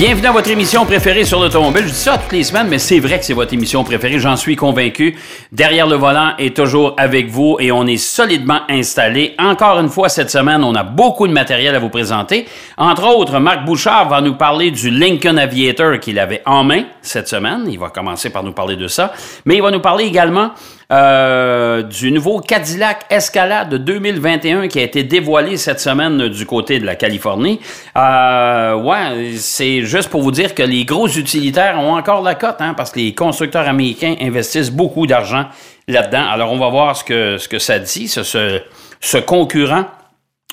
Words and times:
Bienvenue 0.00 0.28
à 0.28 0.32
votre 0.32 0.48
émission 0.48 0.86
préférée 0.86 1.26
sur 1.26 1.38
l'automobile. 1.40 1.82
Je 1.82 1.88
dis 1.88 1.94
ça 1.94 2.16
toutes 2.16 2.32
les 2.32 2.42
semaines, 2.42 2.68
mais 2.68 2.78
c'est 2.78 3.00
vrai 3.00 3.18
que 3.18 3.24
c'est 3.26 3.34
votre 3.34 3.52
émission 3.52 3.84
préférée. 3.84 4.18
J'en 4.18 4.34
suis 4.34 4.56
convaincu. 4.56 5.14
Derrière 5.52 5.86
le 5.86 5.96
volant 5.96 6.32
est 6.38 6.56
toujours 6.56 6.94
avec 6.96 7.28
vous 7.28 7.58
et 7.60 7.70
on 7.70 7.86
est 7.86 7.98
solidement 7.98 8.60
installé. 8.70 9.34
Encore 9.38 9.78
une 9.78 9.90
fois, 9.90 10.08
cette 10.08 10.30
semaine, 10.30 10.64
on 10.64 10.74
a 10.74 10.84
beaucoup 10.84 11.28
de 11.28 11.34
matériel 11.34 11.74
à 11.74 11.78
vous 11.78 11.90
présenter. 11.90 12.46
Entre 12.78 13.06
autres, 13.06 13.38
Marc 13.40 13.66
Bouchard 13.66 14.08
va 14.08 14.22
nous 14.22 14.36
parler 14.36 14.70
du 14.70 14.88
Lincoln 14.88 15.36
Aviator 15.36 16.00
qu'il 16.00 16.18
avait 16.18 16.40
en 16.46 16.64
main 16.64 16.84
cette 17.02 17.28
semaine. 17.28 17.66
Il 17.68 17.78
va 17.78 17.90
commencer 17.90 18.30
par 18.30 18.42
nous 18.42 18.52
parler 18.52 18.76
de 18.76 18.88
ça. 18.88 19.12
Mais 19.44 19.56
il 19.56 19.62
va 19.62 19.70
nous 19.70 19.80
parler 19.80 20.06
également 20.06 20.52
euh, 20.90 21.82
du 21.82 22.10
nouveau 22.10 22.40
Cadillac 22.40 23.06
Escalade 23.10 23.74
2021 23.74 24.66
qui 24.68 24.80
a 24.80 24.82
été 24.82 25.04
dévoilé 25.04 25.56
cette 25.56 25.78
semaine 25.78 26.28
du 26.28 26.46
côté 26.46 26.80
de 26.80 26.86
la 26.86 26.96
Californie. 26.96 27.60
Euh, 27.96 28.74
ouais, 28.74 29.34
c'est 29.36 29.82
juste 29.82 30.08
pour 30.08 30.22
vous 30.22 30.32
dire 30.32 30.54
que 30.54 30.62
les 30.62 30.84
gros 30.84 31.08
utilitaires 31.08 31.78
ont 31.78 31.94
encore 31.94 32.22
la 32.22 32.34
cote, 32.34 32.56
hein, 32.60 32.74
parce 32.76 32.90
que 32.90 32.98
les 32.98 33.14
constructeurs 33.14 33.68
américains 33.68 34.16
investissent 34.20 34.72
beaucoup 34.72 35.06
d'argent 35.06 35.46
là-dedans. 35.86 36.28
Alors, 36.28 36.52
on 36.52 36.58
va 36.58 36.68
voir 36.68 36.96
ce 36.96 37.04
que, 37.04 37.38
ce 37.38 37.48
que 37.48 37.58
ça 37.58 37.78
dit, 37.78 38.08
ce, 38.08 38.22
ce, 38.22 38.60
ce 39.00 39.18
concurrent 39.18 39.84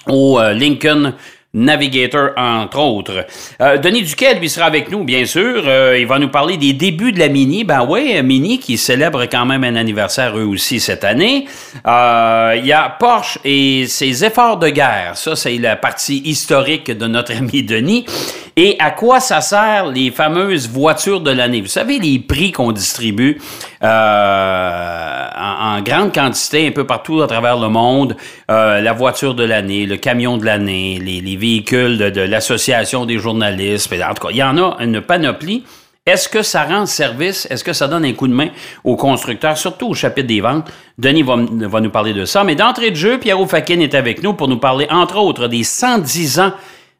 au 0.07 0.39
euh, 0.39 0.53
Lincoln 0.53 1.13
Navigator, 1.53 2.31
entre 2.35 2.79
autres. 2.79 3.25
Euh, 3.61 3.77
Denis 3.77 4.03
Duquet, 4.03 4.35
lui, 4.35 4.49
sera 4.49 4.65
avec 4.67 4.91
nous, 4.91 5.03
bien 5.03 5.25
sûr. 5.25 5.63
Euh, 5.65 5.97
il 5.97 6.05
va 6.05 6.19
nous 6.19 6.29
parler 6.29 6.57
des 6.57 6.73
débuts 6.73 7.11
de 7.11 7.19
la 7.19 7.29
Mini. 7.29 7.63
Ben 7.63 7.85
oui, 7.87 8.21
Mini 8.21 8.59
qui 8.59 8.77
célèbre 8.77 9.25
quand 9.25 9.45
même 9.45 9.63
un 9.63 9.75
anniversaire 9.75 10.37
eux 10.37 10.45
aussi 10.45 10.79
cette 10.79 11.03
année. 11.03 11.47
Euh, 11.85 12.55
il 12.57 12.65
y 12.65 12.73
a 12.73 12.89
Porsche 12.99 13.39
et 13.43 13.87
ses 13.87 14.25
efforts 14.25 14.57
de 14.57 14.69
guerre. 14.69 15.13
Ça, 15.15 15.35
c'est 15.35 15.57
la 15.57 15.75
partie 15.75 16.21
historique 16.25 16.91
de 16.91 17.07
notre 17.07 17.31
ami 17.37 17.63
Denis. 17.63 18.05
Et 18.59 18.75
à 18.79 18.89
quoi 18.89 19.19
ça 19.19 19.39
sert 19.39 19.85
les 19.85 20.09
fameuses 20.09 20.67
voitures 20.67 21.21
de 21.21 21.29
l'année? 21.29 21.61
Vous 21.61 21.67
savez, 21.67 21.99
les 21.99 22.17
prix 22.17 22.51
qu'on 22.51 22.71
distribue 22.71 23.39
euh, 23.83 25.27
en, 25.37 25.77
en, 25.77 25.81
grande 25.83 26.11
quantité 26.11 26.67
un 26.67 26.71
peu 26.71 26.87
partout 26.87 27.21
à 27.21 27.27
travers 27.27 27.59
le 27.59 27.69
monde. 27.69 28.17
Euh, 28.49 28.81
la 28.81 28.93
voiture 28.93 29.35
de 29.35 29.43
l'année, 29.43 29.85
le 29.85 29.97
camion 29.97 30.37
de 30.37 30.45
l'année, 30.45 30.99
les, 30.99 31.21
les, 31.21 31.35
véhicules 31.35 31.99
de, 31.99 32.09
de 32.09 32.21
l'Association 32.21 33.05
des 33.05 33.19
journalistes. 33.19 33.93
En 33.93 34.13
tout 34.15 34.25
cas, 34.25 34.31
il 34.31 34.37
y 34.37 34.43
en 34.43 34.57
a 34.57 34.77
une 34.79 35.01
panoplie. 35.01 35.63
Est-ce 36.07 36.27
que 36.27 36.41
ça 36.41 36.63
rend 36.63 36.87
service? 36.87 37.45
Est-ce 37.51 37.63
que 37.63 37.73
ça 37.73 37.87
donne 37.87 38.05
un 38.05 38.13
coup 38.13 38.27
de 38.27 38.33
main 38.33 38.47
aux 38.83 38.95
constructeurs, 38.95 39.57
surtout 39.57 39.89
au 39.89 39.93
chapitre 39.93 40.29
des 40.29 40.41
ventes? 40.41 40.67
Denis 40.97 41.21
va, 41.21 41.35
va 41.37 41.79
nous 41.79 41.91
parler 41.91 42.13
de 42.13 42.25
ça. 42.25 42.43
Mais 42.43 42.55
d'entrée 42.55 42.89
de 42.89 42.95
jeu, 42.95 43.19
Pierrot 43.19 43.45
Fakin 43.45 43.81
est 43.81 43.93
avec 43.93 44.23
nous 44.23 44.33
pour 44.33 44.47
nous 44.47 44.57
parler, 44.57 44.87
entre 44.89 45.17
autres, 45.17 45.47
des 45.47 45.63
110 45.63 46.39
ans 46.39 46.53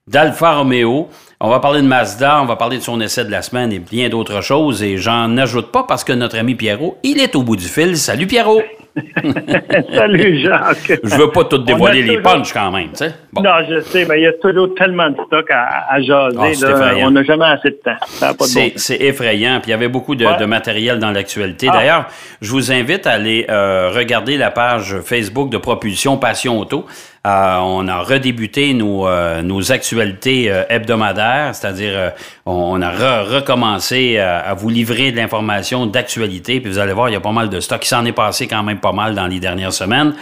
d'Alfa 0.07 0.55
Romeo. 0.55 1.09
On 1.39 1.49
va 1.49 1.59
parler 1.59 1.81
de 1.81 1.87
Mazda, 1.87 2.41
on 2.41 2.45
va 2.45 2.55
parler 2.55 2.77
de 2.77 2.83
son 2.83 2.99
essai 2.99 3.23
de 3.23 3.29
la 3.31 3.41
semaine 3.41 3.71
et 3.71 3.79
bien 3.79 4.09
d'autres 4.09 4.41
choses. 4.41 4.81
Et 4.81 4.97
j'en 4.97 5.37
ajoute 5.37 5.71
pas 5.71 5.83
parce 5.83 6.03
que 6.03 6.13
notre 6.13 6.37
ami 6.37 6.55
Pierrot, 6.55 6.97
il 7.03 7.19
est 7.19 7.35
au 7.35 7.43
bout 7.43 7.55
du 7.55 7.67
fil. 7.67 7.97
Salut 7.97 8.25
Pierrot! 8.25 8.61
Salut 9.93 10.41
Jacques. 10.41 10.99
Je 11.03 11.15
veux 11.15 11.29
pas 11.29 11.43
tout 11.43 11.59
dévoiler 11.59 12.01
les 12.01 12.15
toujours... 12.15 12.33
punchs 12.33 12.53
quand 12.53 12.71
même, 12.71 12.89
tu 12.89 12.97
sais. 12.97 13.13
Bon. 13.31 13.41
Non, 13.41 13.51
je 13.69 13.81
sais, 13.81 14.05
mais 14.05 14.19
il 14.19 14.23
y 14.23 14.27
a 14.27 14.33
toujours 14.33 14.73
tellement 14.75 15.09
de 15.09 15.17
stock 15.27 15.51
à, 15.51 15.85
à 15.89 16.01
jaser. 16.01 16.65
Ah, 16.65 16.93
on 17.01 17.11
n'a 17.11 17.23
jamais 17.23 17.45
assez 17.45 17.69
de 17.69 17.79
temps. 17.83 17.97
C'est 18.07 18.35
bon 18.35 19.05
effrayant. 19.05 19.59
Puis 19.61 19.69
il 19.69 19.71
y 19.71 19.73
avait 19.73 19.87
beaucoup 19.87 20.15
de, 20.15 20.25
ouais. 20.25 20.37
de 20.37 20.45
matériel 20.45 20.99
dans 20.99 21.11
l'actualité. 21.11 21.67
Ah. 21.69 21.77
D'ailleurs, 21.77 22.05
je 22.41 22.51
vous 22.51 22.71
invite 22.71 23.05
à 23.05 23.11
aller 23.11 23.45
euh, 23.49 23.91
regarder 23.93 24.37
la 24.37 24.49
page 24.49 24.95
Facebook 25.03 25.51
de 25.51 25.57
Propulsion 25.57 26.17
Passion 26.17 26.59
Auto. 26.59 26.85
Euh, 27.25 27.57
on 27.57 27.87
a 27.87 28.01
redébuté 28.01 28.73
nos, 28.73 29.07
euh, 29.07 29.61
actualités 29.69 30.51
euh, 30.51 30.63
hebdomadaires, 30.69 31.53
c'est-à-dire 31.55 32.13
on, 32.45 32.81
a 32.81 32.91
re 32.91 33.27
recommencé 33.27 34.17
à, 34.19 34.53
vous 34.53 34.69
livrer 34.69 35.11
de 35.11 35.17
l'information 35.17 35.85
d'actualité, 35.87 36.59
puis 36.59 36.71
vous 36.71 36.79
allez 36.79 36.93
voir, 36.93 37.09
il 37.09 37.13
y 37.13 37.15
a 37.15 37.21
pas 37.21 37.31
mal 37.31 37.49
de 37.49 37.59
stock. 37.59 37.83
Il 37.83 37.87
s'en 37.87 38.05
est 38.05 38.13
passé 38.13 38.47
quand 38.47 38.63
même 38.63 38.79
pas 38.79 38.93
mal 38.93 39.15
dans 39.15 39.27
les 39.27 39.39
dernières 39.39 39.73
semaines. 39.73 40.13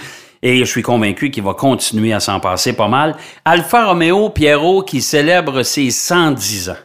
Et 0.42 0.60
je 0.60 0.66
suis 0.66 0.84
convaincu 0.84 1.32
qu'il 1.32 1.44
va 1.44 1.54
continuer 1.54 2.14
à 2.14 2.20
s'en 2.20 2.40
passer 2.40 2.74
pas 2.74 2.88
mal. 2.88 3.16
Alfa 3.44 3.86
Romeo 3.86 4.30
Pierrot 4.30 4.84
qui 4.84 5.02
célèbre 5.02 5.64
ses 5.64 5.90
110 5.92 6.70
ans. 6.70 6.85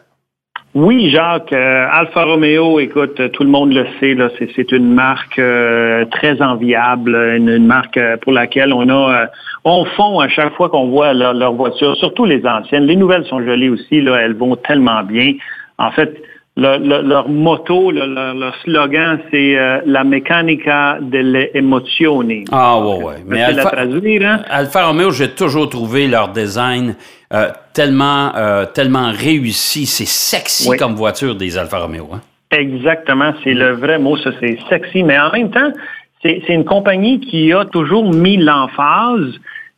Oui, 0.72 1.10
Jacques, 1.10 1.52
euh, 1.52 1.86
Alfa 1.90 2.22
Romeo, 2.22 2.78
écoute, 2.78 3.32
tout 3.32 3.42
le 3.42 3.48
monde 3.48 3.72
le 3.72 3.86
sait, 3.98 4.14
là, 4.14 4.28
c'est 4.38 4.70
une 4.70 4.94
marque 4.94 5.36
euh, 5.40 6.04
très 6.12 6.40
enviable, 6.40 7.16
une, 7.36 7.66
marque 7.66 7.98
pour 8.22 8.32
laquelle 8.32 8.72
on 8.72 8.88
a, 8.88 9.22
euh, 9.22 9.26
on 9.64 9.84
fond 9.84 10.20
à 10.20 10.28
chaque 10.28 10.54
fois 10.54 10.68
qu'on 10.68 10.86
voit 10.86 11.12
leur, 11.12 11.52
voiture, 11.54 11.96
surtout 11.96 12.24
les 12.24 12.46
anciennes. 12.46 12.84
Les 12.84 12.94
nouvelles 12.94 13.24
sont 13.24 13.44
jolies 13.44 13.68
aussi, 13.68 13.96
elles 13.96 14.36
vont 14.36 14.54
tellement 14.54 15.02
bien. 15.02 15.32
En 15.78 15.90
fait, 15.90 16.22
le, 16.60 16.76
le, 16.76 17.08
leur 17.08 17.28
motto, 17.28 17.90
le, 17.90 18.04
leur, 18.38 18.54
slogan, 18.64 19.18
c'est 19.30 19.58
euh, 19.58 19.80
la 19.86 20.04
mécanica 20.04 20.98
delle 21.00 21.48
emozioni. 21.54 22.44
Ah 22.52 22.78
ouais, 22.78 23.02
ouais. 23.02 23.14
Mais 23.26 23.42
Alfa, 23.42 23.62
la 23.62 23.70
traduire, 23.70 24.26
hein? 24.26 24.42
Alfa 24.50 24.86
Romeo, 24.88 25.10
j'ai 25.10 25.30
toujours 25.30 25.70
trouvé 25.70 26.06
leur 26.06 26.28
design 26.28 26.96
euh, 27.32 27.48
tellement, 27.72 28.32
euh, 28.36 28.66
tellement 28.66 29.10
réussi. 29.10 29.86
C'est 29.86 30.06
sexy 30.06 30.68
oui. 30.68 30.76
comme 30.76 30.94
voiture 30.94 31.34
des 31.34 31.56
Alfa 31.56 31.78
Romeo. 31.78 32.10
Hein? 32.12 32.20
Exactement, 32.50 33.32
c'est 33.42 33.54
le 33.54 33.72
vrai 33.72 33.98
mot, 33.98 34.18
ça, 34.18 34.30
c'est 34.38 34.58
sexy. 34.68 35.02
Mais 35.02 35.18
en 35.18 35.32
même 35.32 35.50
temps, 35.50 35.72
c'est 36.22 36.42
une 36.50 36.66
compagnie 36.66 37.20
qui 37.20 37.54
a 37.54 37.64
toujours 37.64 38.12
mis 38.12 38.36
l'emphase 38.36 39.32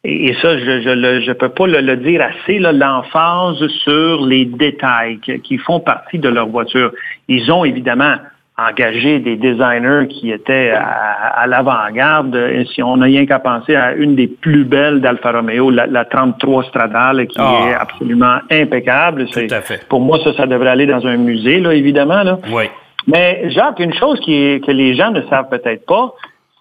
et, 0.04 0.34
ça, 0.42 0.58
je 0.58 0.64
ne 0.64 1.20
je, 1.20 1.26
je 1.26 1.32
peux 1.32 1.50
pas 1.50 1.66
le, 1.66 1.80
le 1.80 1.96
dire 1.96 2.22
assez, 2.22 2.58
l'emphase 2.58 3.64
sur 3.84 4.26
les 4.26 4.44
détails 4.44 5.18
qui, 5.20 5.38
qui, 5.40 5.58
font 5.58 5.78
partie 5.78 6.18
de 6.18 6.28
leur 6.28 6.48
voiture. 6.48 6.90
Ils 7.28 7.52
ont 7.52 7.64
évidemment 7.64 8.14
engagé 8.58 9.20
des 9.20 9.36
designers 9.36 10.08
qui 10.08 10.32
étaient 10.32 10.70
à, 10.70 10.82
à 10.82 11.46
l'avant-garde. 11.46 12.36
Si 12.74 12.82
on 12.82 12.96
n'a 12.96 13.06
rien 13.06 13.26
qu'à 13.26 13.38
penser 13.38 13.76
à 13.76 13.94
une 13.94 14.16
des 14.16 14.26
plus 14.26 14.64
belles 14.64 15.00
d'Alfa 15.00 15.32
Romeo, 15.32 15.70
la, 15.70 15.86
la 15.86 16.04
33 16.04 16.64
Stradale, 16.64 17.26
qui 17.28 17.38
oh. 17.40 17.68
est 17.68 17.74
absolument 17.74 18.38
impeccable. 18.50 19.26
Tout 19.26 19.40
à 19.50 19.60
fait. 19.60 19.86
Pour 19.88 20.00
moi, 20.00 20.18
ça, 20.24 20.34
ça 20.34 20.46
devrait 20.46 20.70
aller 20.70 20.86
dans 20.86 21.06
un 21.06 21.16
musée, 21.16 21.60
là, 21.60 21.74
évidemment. 21.74 22.24
Là. 22.24 22.38
Oui. 22.50 22.64
Mais 23.06 23.50
Jacques, 23.50 23.78
une 23.78 23.94
chose 23.94 24.18
qui 24.20 24.34
est, 24.34 24.64
que 24.64 24.72
les 24.72 24.94
gens 24.94 25.12
ne 25.12 25.22
savent 25.22 25.48
peut-être 25.48 25.86
pas, 25.86 26.12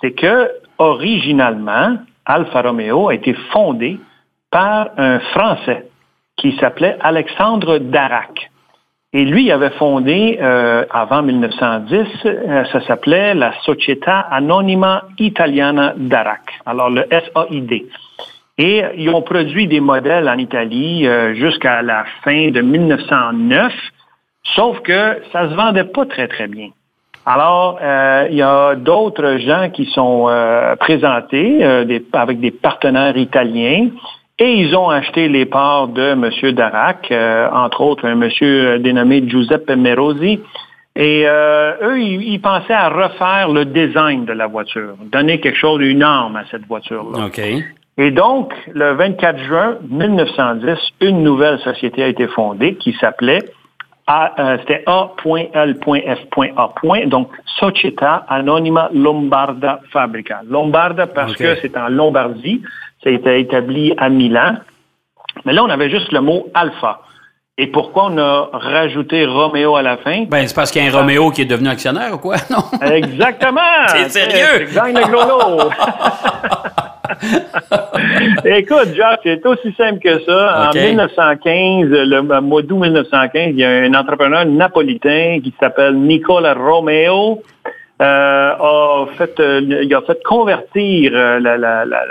c'est 0.01 0.11
que 0.11 0.47
originalement, 0.77 1.97
Alfa 2.31 2.61
Romeo 2.61 3.09
a 3.09 3.13
été 3.13 3.33
fondé 3.51 3.99
par 4.51 4.91
un 4.97 5.19
Français 5.19 5.87
qui 6.37 6.55
s'appelait 6.57 6.95
Alexandre 7.01 7.77
Darac. 7.77 8.49
Et 9.11 9.25
lui 9.25 9.51
avait 9.51 9.71
fondé, 9.71 10.39
euh, 10.41 10.85
avant 10.89 11.21
1910, 11.23 12.07
euh, 12.23 12.63
ça 12.71 12.79
s'appelait 12.87 13.33
la 13.33 13.51
Società 13.63 14.19
Anonima 14.19 15.03
Italiana 15.19 15.93
Darac, 15.97 16.53
alors 16.65 16.89
le 16.89 17.05
SAID. 17.11 17.87
Et 18.57 18.83
ils 18.95 19.09
ont 19.09 19.21
produit 19.21 19.67
des 19.67 19.81
modèles 19.81 20.29
en 20.29 20.37
Italie 20.37 21.05
euh, 21.05 21.33
jusqu'à 21.33 21.81
la 21.81 22.05
fin 22.23 22.49
de 22.51 22.61
1909, 22.61 23.73
sauf 24.55 24.79
que 24.79 25.21
ça 25.33 25.49
se 25.49 25.53
vendait 25.55 25.83
pas 25.83 26.05
très, 26.05 26.29
très 26.29 26.47
bien. 26.47 26.69
Alors, 27.25 27.77
euh, 27.81 28.27
il 28.31 28.37
y 28.37 28.41
a 28.41 28.75
d'autres 28.75 29.37
gens 29.37 29.69
qui 29.69 29.85
sont 29.85 30.25
euh, 30.27 30.75
présentés 30.75 31.63
euh, 31.63 31.85
des, 31.85 32.03
avec 32.13 32.39
des 32.39 32.51
partenaires 32.51 33.15
italiens 33.15 33.89
et 34.39 34.53
ils 34.53 34.75
ont 34.75 34.89
acheté 34.89 35.27
les 35.27 35.45
parts 35.45 35.87
de 35.87 36.01
M. 36.01 36.51
Darac, 36.53 37.13
entre 37.53 37.81
autres 37.81 38.07
un 38.07 38.15
monsieur 38.15 38.79
dénommé 38.79 39.23
Giuseppe 39.27 39.69
Merosi. 39.69 40.39
Et 40.95 41.25
eux, 41.25 42.01
ils, 42.01 42.23
ils, 42.23 42.41
pensaient 42.41 42.73
à 42.73 42.89
refaire 42.89 43.49
le 43.49 43.65
design 43.65 44.25
de 44.25 44.33
la 44.33 44.47
voiture, 44.47 44.95
donner 45.11 45.39
quelque 45.39 45.57
chose, 45.57 45.79
une 45.81 46.01
arme 46.01 46.37
à 46.37 46.43
cette 46.49 46.65
voiture-là. 46.65 47.25
Okay. 47.27 47.63
Et 47.97 48.09
donc, 48.09 48.51
le 48.73 48.93
24 48.93 49.39
juin 49.43 49.77
1910, 49.89 50.77
une 51.01 51.23
nouvelle 51.23 51.59
société 51.59 52.03
a 52.03 52.07
été 52.07 52.27
fondée 52.27 52.75
qui 52.75 52.93
s'appelait 52.99 53.43
euh, 54.39 54.57
c'était 54.59 54.83
A.L.F.A. 54.87 55.45
Donc, 57.05 57.29
Società 57.59 58.25
Anonima 58.27 58.89
Lombarda 58.93 59.79
Fabrica. 59.91 60.41
Lombarda 60.49 61.07
parce 61.07 61.31
okay. 61.33 61.43
que 61.43 61.55
c'est 61.61 61.77
en 61.77 61.87
Lombardie. 61.89 62.61
Ça 63.03 63.09
a 63.09 63.13
été 63.13 63.39
établi 63.39 63.93
à 63.97 64.09
Milan. 64.09 64.55
Mais 65.45 65.53
là, 65.53 65.63
on 65.63 65.69
avait 65.69 65.89
juste 65.89 66.11
le 66.11 66.21
mot 66.21 66.47
alpha. 66.53 67.01
Et 67.57 67.67
pourquoi 67.67 68.05
on 68.05 68.17
a 68.17 68.49
rajouté 68.53 69.25
Roméo 69.25 69.75
à 69.75 69.81
la 69.81 69.97
fin? 69.97 70.23
Ben, 70.23 70.47
c'est 70.47 70.55
parce 70.55 70.71
qu'il 70.71 70.83
y 70.83 70.87
a 70.87 70.89
un 70.89 70.97
Roméo 70.97 71.29
qui 71.31 71.41
est 71.43 71.45
devenu 71.45 71.69
actionnaire 71.69 72.13
ou 72.13 72.17
quoi? 72.17 72.37
Non? 72.49 72.63
Exactement! 72.81 73.61
c'est 73.87 74.09
sérieux? 74.09 74.67
Écoute, 78.45 78.93
Jacques, 78.95 79.21
c'est 79.23 79.45
aussi 79.45 79.73
simple 79.73 79.99
que 79.99 80.19
ça. 80.23 80.69
Okay. 80.69 80.79
En 80.79 80.87
1915, 80.87 81.89
le 81.89 82.41
mois 82.41 82.61
d'août 82.61 82.79
1915, 82.79 83.49
il 83.49 83.59
y 83.59 83.63
a 83.63 83.69
un 83.69 83.93
entrepreneur 83.93 84.45
napolitain 84.45 85.39
qui 85.43 85.53
s'appelle 85.59 85.95
Nicola 85.95 86.53
Romeo. 86.53 87.41
euh, 88.01 88.53
a 88.59 89.05
fait, 89.17 89.39
euh, 89.39 89.61
il 89.83 89.93
a 89.93 90.01
fait 90.01 90.23
convertir 90.23 91.11
euh, 91.13 91.39
la, 91.39 91.57
la, 91.57 91.85
la, 91.85 92.05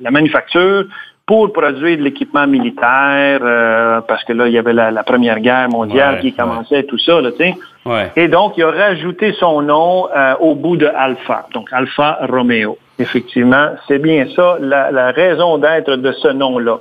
la, 0.00 0.10
manufacture 0.10 0.84
pour 1.26 1.52
produire 1.52 1.98
de 1.98 2.02
l'équipement 2.02 2.48
militaire, 2.48 3.38
euh, 3.42 4.00
parce 4.00 4.24
que 4.24 4.32
là, 4.32 4.48
il 4.48 4.52
y 4.52 4.58
avait 4.58 4.72
la, 4.72 5.04
Première 5.04 5.38
Guerre 5.38 5.68
mondiale 5.68 6.18
qui 6.18 6.32
commençait, 6.32 6.82
tout 6.82 6.98
ça, 6.98 7.20
là, 7.20 7.30
tu 7.30 7.38
sais. 7.38 7.54
Ouais. 7.86 8.10
Et 8.16 8.26
donc, 8.26 8.54
il 8.56 8.64
a 8.64 8.70
rajouté 8.72 9.32
son 9.38 9.62
nom 9.62 10.08
au 10.40 10.56
bout 10.56 10.76
de 10.76 10.86
Alpha, 10.86 11.46
donc 11.54 11.68
Alpha 11.72 12.18
Romeo. 12.28 12.76
Effectivement, 12.98 13.70
c'est 13.88 13.98
bien 13.98 14.26
ça, 14.36 14.58
la, 14.60 15.10
raison 15.12 15.58
d'être 15.58 15.96
de 15.96 16.12
ce 16.12 16.28
nom-là. 16.28 16.78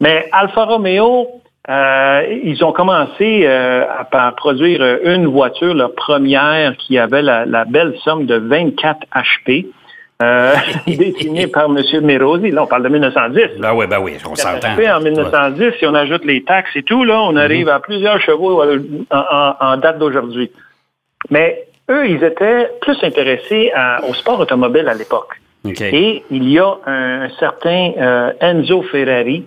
Mais 0.00 0.28
Alfa 0.32 0.64
Romeo, 0.64 1.28
euh, 1.68 2.22
ils 2.42 2.64
ont 2.64 2.72
commencé 2.72 3.42
euh, 3.44 3.84
à, 4.10 4.32
produire 4.32 4.98
une 5.04 5.26
voiture, 5.26 5.74
la 5.74 5.88
première, 5.88 6.76
qui 6.76 6.98
avait 6.98 7.22
la, 7.22 7.64
belle 7.66 7.94
somme 8.02 8.26
de 8.26 8.36
24 8.36 8.98
HP. 9.14 9.66
Euh, 10.22 10.54
par 11.52 11.66
M. 11.66 12.00
Merosi. 12.02 12.50
Là, 12.50 12.62
on 12.64 12.66
parle 12.66 12.84
de 12.84 12.88
1910. 12.88 13.60
Ben 13.60 13.74
oui, 13.74 13.86
ben 13.86 13.98
oui, 14.00 14.16
on 14.28 14.34
s'entend. 14.34 14.68
En 14.68 15.00
1910, 15.00 15.78
si 15.78 15.86
on 15.86 15.94
ajoute 15.94 16.24
les 16.24 16.42
taxes 16.44 16.74
et 16.76 16.82
tout, 16.82 17.04
là, 17.04 17.20
on 17.22 17.36
arrive 17.36 17.66
mhm. 17.66 17.72
à 17.72 17.80
plusieurs 17.80 18.20
chevaux 18.20 18.62
euh, 18.62 18.78
en, 19.10 19.76
date 19.76 19.98
d'aujourd'hui. 19.98 20.50
Mais 21.30 21.66
eux, 21.90 22.08
ils 22.08 22.24
étaient 22.24 22.70
plus 22.80 22.96
intéressés 23.02 23.70
au 24.08 24.14
sport 24.14 24.40
automobile 24.40 24.88
à 24.88 24.94
l'époque. 24.94 25.41
Et 25.64 26.24
il 26.30 26.48
y 26.48 26.58
a 26.58 26.74
un, 26.86 27.28
certain 27.38 28.32
Enzo 28.40 28.82
Ferrari 28.82 29.44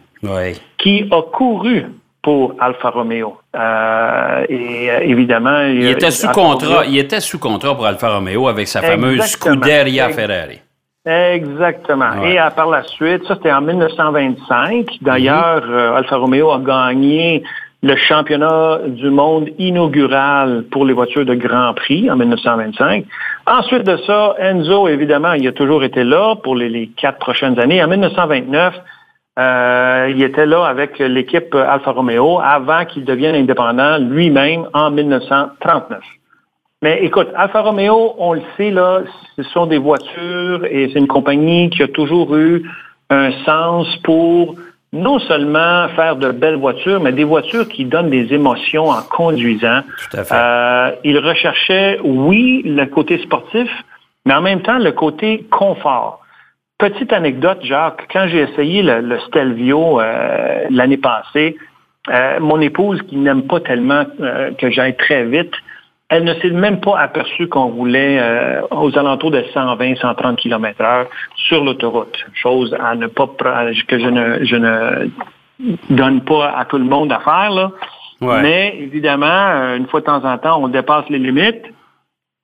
qui 0.78 1.08
a 1.12 1.22
couru 1.22 1.86
pour 2.26 2.56
Alfa 2.60 2.90
Romeo. 2.90 3.38
Euh, 3.56 4.46
et 4.50 4.90
euh, 4.90 5.00
évidemment, 5.04 5.62
il, 5.62 5.86
était 5.86 6.10
sous 6.10 6.28
contrat. 6.30 6.84
Il 6.88 6.98
était 6.98 7.20
sous 7.20 7.38
contrat 7.38 7.76
pour 7.76 7.86
Alfa 7.86 8.16
Romeo 8.16 8.48
avec 8.48 8.68
sa 8.68 8.82
fameuse 8.82 9.22
Scuderia 9.22 10.10
Ferrari. 10.10 10.60
Exactement. 11.06 12.24
Et 12.24 12.38
par 12.56 12.68
la 12.72 12.82
suite, 12.82 13.24
ça 13.28 13.36
c'était 13.36 13.52
en 13.52 13.62
1925. 13.62 14.88
D'ailleurs, 15.02 15.64
euh, 15.70 15.98
Alfa 15.98 16.16
Romeo 16.18 16.50
a 16.50 16.60
gagné 16.60 17.44
le 17.84 17.96
championnat 17.96 18.80
du 18.88 19.12
monde 19.12 19.50
inaugural 19.60 20.64
pour 20.72 20.84
les 20.84 20.94
voitures 20.94 21.26
de 21.26 21.36
Grand 21.36 21.76
Prix 21.76 22.10
en 22.10 22.16
1925. 22.16 23.06
Ensuite 23.48 23.84
de 23.84 23.98
ça, 24.08 24.36
Enzo, 24.40 24.88
évidemment, 24.88 25.34
il 25.34 25.48
a 25.48 25.52
toujours 25.52 25.84
été 25.84 26.04
là 26.04 26.36
pour 26.36 26.56
les, 26.56 26.90
quatre 26.98 27.20
prochaines 27.20 27.60
années. 27.60 27.84
En 27.84 27.88
1929, 27.88 28.74
euh, 29.38 30.12
il 30.16 30.24
était 30.24 30.48
là 30.48 30.66
avec 30.66 30.98
l'équipe 30.98 31.54
Alfa 31.54 31.92
Romeo 31.92 32.40
avant 32.40 32.86
qu'il 32.86 33.06
devienne 33.06 33.36
indépendant 33.36 34.00
lui-même 34.00 34.68
en 34.74 34.90
1939. 34.90 36.00
Mais 36.82 37.04
écoute, 37.04 37.28
Alfa 37.36 37.62
Romeo, 37.62 38.16
on 38.18 38.34
le 38.34 38.42
sait, 38.58 38.72
là, 38.72 39.02
ce 39.36 39.44
sont 39.44 39.68
des 39.68 39.78
voitures 39.78 40.66
et 40.66 40.90
c'est 40.92 41.00
une 41.00 41.08
compagnie 41.08 41.70
qui 41.70 41.84
a 41.84 41.88
toujours 41.88 42.36
eu 42.36 42.64
un 43.12 43.32
sens 43.44 43.88
pour 44.04 44.56
non 44.96 45.20
seulement 45.20 45.90
faire 45.90 46.16
de 46.16 46.32
belles 46.32 46.56
voitures, 46.56 47.02
mais 47.02 47.12
des 47.12 47.26
voitures 47.26 47.68
qui 47.68 47.86
donnent 47.86 48.10
des 48.10 48.34
émotions 48.34 48.90
en 48.90 49.02
conduisant. 49.02 49.82
Tout 50.10 50.18
à 50.18 50.24
fait. 50.24 50.34
Euh, 50.34 50.92
il 51.04 51.20
recherchait, 51.20 52.00
oui, 52.04 52.64
le 52.66 52.86
côté 52.86 53.22
sportif, 53.22 53.70
mais 54.26 54.34
en 54.34 54.42
même 54.42 54.62
temps 54.62 54.80
le 54.80 54.94
côté 54.94 55.46
confort. 55.52 56.22
Petite 56.78 57.14
anecdote, 57.14 57.60
Jacques, 57.64 58.08
quand 58.12 58.28
j'ai 58.28 58.40
essayé 58.40 58.82
le, 58.84 59.20
Stelvio 59.28 60.00
euh, 60.00 60.66
l'année 60.70 60.98
passée, 60.98 61.58
euh, 62.10 62.40
mon 62.40 62.60
épouse, 62.62 63.02
qui 63.04 63.18
n'aime 63.18 63.44
pas 63.44 63.60
tellement 63.60 64.06
que 64.58 64.70
j'aille 64.72 64.96
très 64.96 65.26
vite, 65.26 65.54
elle 66.10 66.24
ne 66.24 66.34
s'est 66.36 66.52
même 66.52 66.80
pas 66.80 67.00
aperçue 67.00 67.48
qu'on 67.48 67.68
roulait 67.68 68.22
aux 68.70 68.96
alentours 68.98 69.32
de 69.32 69.44
120, 69.54 69.96
130 69.96 70.38
km 70.38 70.82
heure 70.82 71.08
sur 71.36 71.64
l'autoroute. 71.64 72.16
Chose 72.34 72.76
à 72.80 72.96
ne 72.96 73.08
pas 73.08 73.28
que 73.88 74.00
je 74.00 74.08
ne, 74.08 74.46
je 74.46 74.56
ne 74.56 75.10
donne 75.90 76.22
pas 76.22 76.54
à 76.58 76.66
tout 76.66 76.78
le 76.78 76.84
monde 76.84 77.12
à 77.12 77.20
faire. 77.20 77.50
Là. 77.50 77.72
Mais 78.22 78.78
évidemment, 78.80 79.76
une 79.76 79.88
fois 79.88 80.02
de 80.02 80.06
temps 80.06 80.24
en 80.24 80.38
temps, 80.38 80.62
on 80.62 80.68
dépasse 80.68 81.10
les 81.10 81.20
limites. 81.20 81.66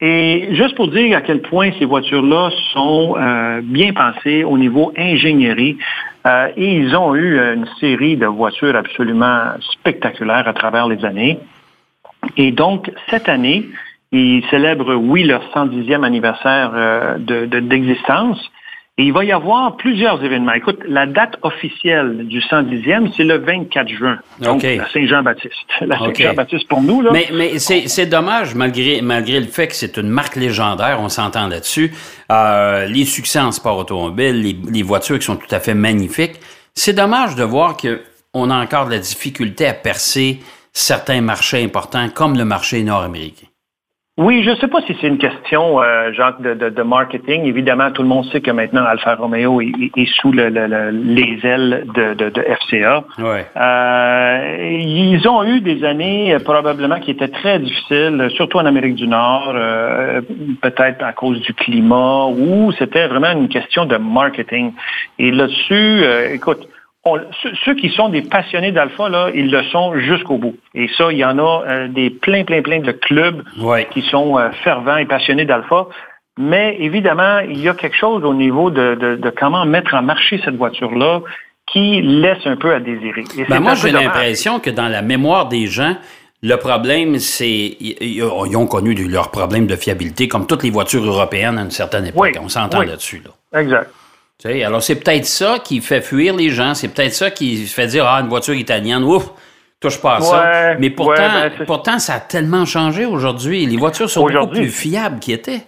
Et 0.04 0.56
juste 0.56 0.76
pour 0.76 0.88
dire 0.88 1.16
à 1.16 1.22
quel 1.22 1.42
point 1.42 1.70
ces 1.78 1.86
voitures-là 1.86 2.50
sont 2.74 3.16
euh, 3.18 3.62
bien 3.64 3.94
pensées 3.94 4.44
au 4.44 4.58
niveau 4.58 4.92
ingénierie, 4.98 5.78
euh, 6.26 6.48
et 6.58 6.76
ils 6.78 6.96
ont 6.96 7.14
eu 7.14 7.40
une 7.40 7.68
série 7.80 8.18
de 8.18 8.26
voitures 8.26 8.76
absolument 8.76 9.44
spectaculaires 9.60 10.48
à 10.48 10.54
travers 10.54 10.88
les 10.88 11.06
années. 11.06 11.38
Et 12.38 12.52
donc, 12.52 12.92
cette 13.10 13.30
année, 13.30 13.70
ils 14.12 14.44
célèbrent, 14.50 14.96
oui, 14.96 15.24
leur 15.24 15.44
110e 15.54 16.04
anniversaire 16.04 16.72
euh, 16.74 17.18
d'existence, 17.18 18.40
et 18.98 19.04
il 19.04 19.14
va 19.14 19.24
y 19.24 19.32
avoir 19.32 19.78
plusieurs 19.78 20.24
événements. 20.24 20.52
Écoute, 20.52 20.80
la 20.86 21.06
date 21.06 21.38
officielle 21.44 22.28
du 22.28 22.40
110e, 22.40 23.12
c'est 23.16 23.24
le 23.24 23.38
24 23.38 23.88
juin. 23.88 24.20
Donc, 24.42 24.64
la 24.64 24.88
Saint-Jean-Baptiste. 24.90 25.56
La 25.82 25.98
Saint-Jean-Baptiste 25.98 26.68
pour 26.68 26.82
nous, 26.82 27.02
là. 27.02 27.12
Mais, 27.14 27.30
mais 27.34 27.58
c'est 27.58 28.06
dommage, 28.06 28.54
malgré, 28.54 29.02
malgré 29.02 29.40
le 29.40 29.48
fait 29.48 29.68
que 29.68 29.76
c'est 29.76 29.98
une 29.98 30.10
marque 30.10 30.36
légendaire, 30.36 31.00
on 31.02 31.10
s'entend 31.10 31.48
là-dessus. 31.48 31.94
Euh, 32.32 32.86
les 32.86 33.06
succès 33.06 33.40
en 33.40 33.52
sport 33.52 33.78
automobile, 33.78 34.42
les, 34.42 34.58
les 34.72 34.84
voitures 34.84 35.18
qui 35.18 35.26
sont 35.26 35.38
tout 35.38 35.56
à 35.56 35.60
fait 35.60 35.74
magnifiques. 35.74 36.36
C'est 36.76 36.94
dommage 36.94 37.36
de 37.36 37.44
voir 37.44 37.78
qu'on 37.78 38.50
a 38.50 38.62
encore 38.62 38.86
de 38.88 38.92
la 38.92 39.00
difficulté 39.00 39.66
à 39.68 39.74
percer 39.74 40.42
certains 40.74 41.22
marchés 41.22 41.64
importants, 41.64 42.10
comme 42.10 42.38
le 42.38 42.46
marché 42.46 42.84
nord-américain? 42.84 43.48
Oui, 44.18 44.44
je 44.44 44.52
ne 44.52 44.56
sais 44.58 44.68
pas 44.68 44.82
si 44.82 44.96
c'est 45.00 45.08
une 45.08 45.18
question, 45.18 45.82
euh, 45.82 46.12
Jacques, 46.12 46.42
de, 46.42 46.84
marketing. 46.84 47.46
Évidemment, 47.46 47.92
tout 47.92 48.02
le 48.02 48.10
monde 48.10 48.26
sait 48.26 48.42
que 48.42 48.52
maintenant 48.52 48.84
Alfa 48.84 49.16
Romeo 49.16 49.62
est, 49.62 50.06
sous 50.22 50.34
les 50.34 51.40
ailes 51.44 51.88
de, 51.96 52.32
FCA. 52.60 53.06
Euh, 53.20 54.68
ils 54.70 55.28
ont 55.28 55.44
eu 55.46 55.62
des 55.62 55.86
années 55.86 56.36
euh, 56.36 56.40
probablement 56.40 57.00
qui 57.00 57.12
étaient 57.12 57.30
très 57.30 57.58
difficiles, 57.60 58.28
surtout 58.36 58.58
en 58.58 58.66
Amérique 58.66 58.96
du 58.96 59.08
Nord, 59.08 59.54
peut-être 60.62 61.04
à 61.04 61.14
cause 61.14 61.40
du 61.42 61.54
climat, 61.54 62.28
où 62.28 62.72
c'était 62.74 63.08
vraiment 63.08 63.32
une 63.32 63.48
question 63.48 63.86
de 63.86 63.96
marketing. 63.96 64.74
Et 65.20 65.32
là-dessus, 65.32 66.04
écoute, 66.34 66.68
ceux 67.66 67.74
qui 67.76 67.90
sont 67.90 68.10
des 68.10 68.22
passionnés 68.22 68.72
d'alpha, 68.72 69.10
là, 69.10 69.30
ils 69.34 69.50
le 69.50 69.64
sont 69.66 69.98
jusqu'au 70.00 70.38
bout. 70.38 70.56
Et 70.76 70.88
ça, 70.98 71.12
il 71.12 71.18
y 71.18 71.26
en 71.26 71.40
a 71.40 71.64
euh, 71.68 71.88
des 71.88 72.12
plein, 72.12 72.44
plein, 72.44 72.62
plein 72.62 72.80
de 72.80 72.92
clubs 72.92 73.44
qui 73.92 74.02
sont 74.04 74.38
euh, 74.38 74.52
fervents 74.64 74.98
et 74.98 75.06
passionnés 75.06 75.46
d'alpha. 75.46 75.88
Mais 76.38 76.78
évidemment, 76.80 77.40
il 77.40 77.60
y 77.60 77.68
a 77.68 77.74
quelque 77.74 77.98
chose 77.98 78.24
au 78.24 78.34
niveau 78.34 78.70
de, 78.70 79.20
comment 79.38 79.66
mettre 79.66 79.96
en 79.96 80.02
marché 80.02 80.40
cette 80.46 80.56
voiture-là 80.56 81.22
qui 81.72 82.02
laisse 82.02 82.46
un 82.46 82.56
peu 82.56 82.74
à 82.74 82.80
désirer. 82.80 83.24
Ben 83.50 83.60
moi, 83.60 83.76
j'ai 83.76 83.92
l'impression 83.92 84.60
que 84.60 84.70
dans 84.70 84.88
la 84.88 85.02
mémoire 85.02 85.48
des 85.48 85.68
gens, 85.68 85.96
le 86.44 86.56
problème, 86.56 87.20
c'est 87.20 87.78
ils 87.80 88.24
ont 88.56 88.68
connu 88.68 88.94
leurs 88.94 89.32
problèmes 89.32 89.68
de 89.68 89.76
fiabilité, 89.76 90.28
comme 90.28 90.48
toutes 90.48 90.64
les 90.64 90.72
voitures 90.72 91.04
européennes 91.04 91.58
à 91.58 91.62
une 91.62 91.72
certaine 91.72 92.08
époque. 92.08 92.38
On 92.42 92.50
s'entend 92.50 92.82
là-dessus. 92.82 93.22
Là. 93.26 93.60
Exact 93.60 93.90
alors, 94.46 94.82
c'est 94.82 94.96
peut-être 94.96 95.26
ça 95.26 95.60
qui 95.64 95.82
fait 95.82 96.02
fuir 96.02 96.36
les 96.36 96.50
gens. 96.50 96.74
C'est 96.74 96.88
peut-être 96.88 97.14
ça 97.14 97.32
qui 97.32 97.66
fait 97.68 97.88
dire 97.88 98.06
Ah, 98.06 98.22
une 98.22 98.30
voiture 98.30 98.56
italienne, 98.56 99.04
ouf, 99.04 99.30
touche 99.80 100.00
pas 100.02 100.16
à 100.18 100.22
ça. 100.22 100.76
Mais 100.80 100.90
pourtant, 100.90 101.16
ben, 101.16 101.52
pourtant, 101.66 102.00
ça 102.00 102.16
a 102.16 102.20
tellement 102.20 102.66
changé 102.66 103.06
aujourd'hui. 103.06 103.66
Les 103.66 103.78
voitures 103.78 104.10
sont 104.10 104.26
beaucoup 104.26 104.48
plus 104.48 104.70
fiables 104.70 105.20
qu'ils 105.20 105.36
étaient. 105.36 105.62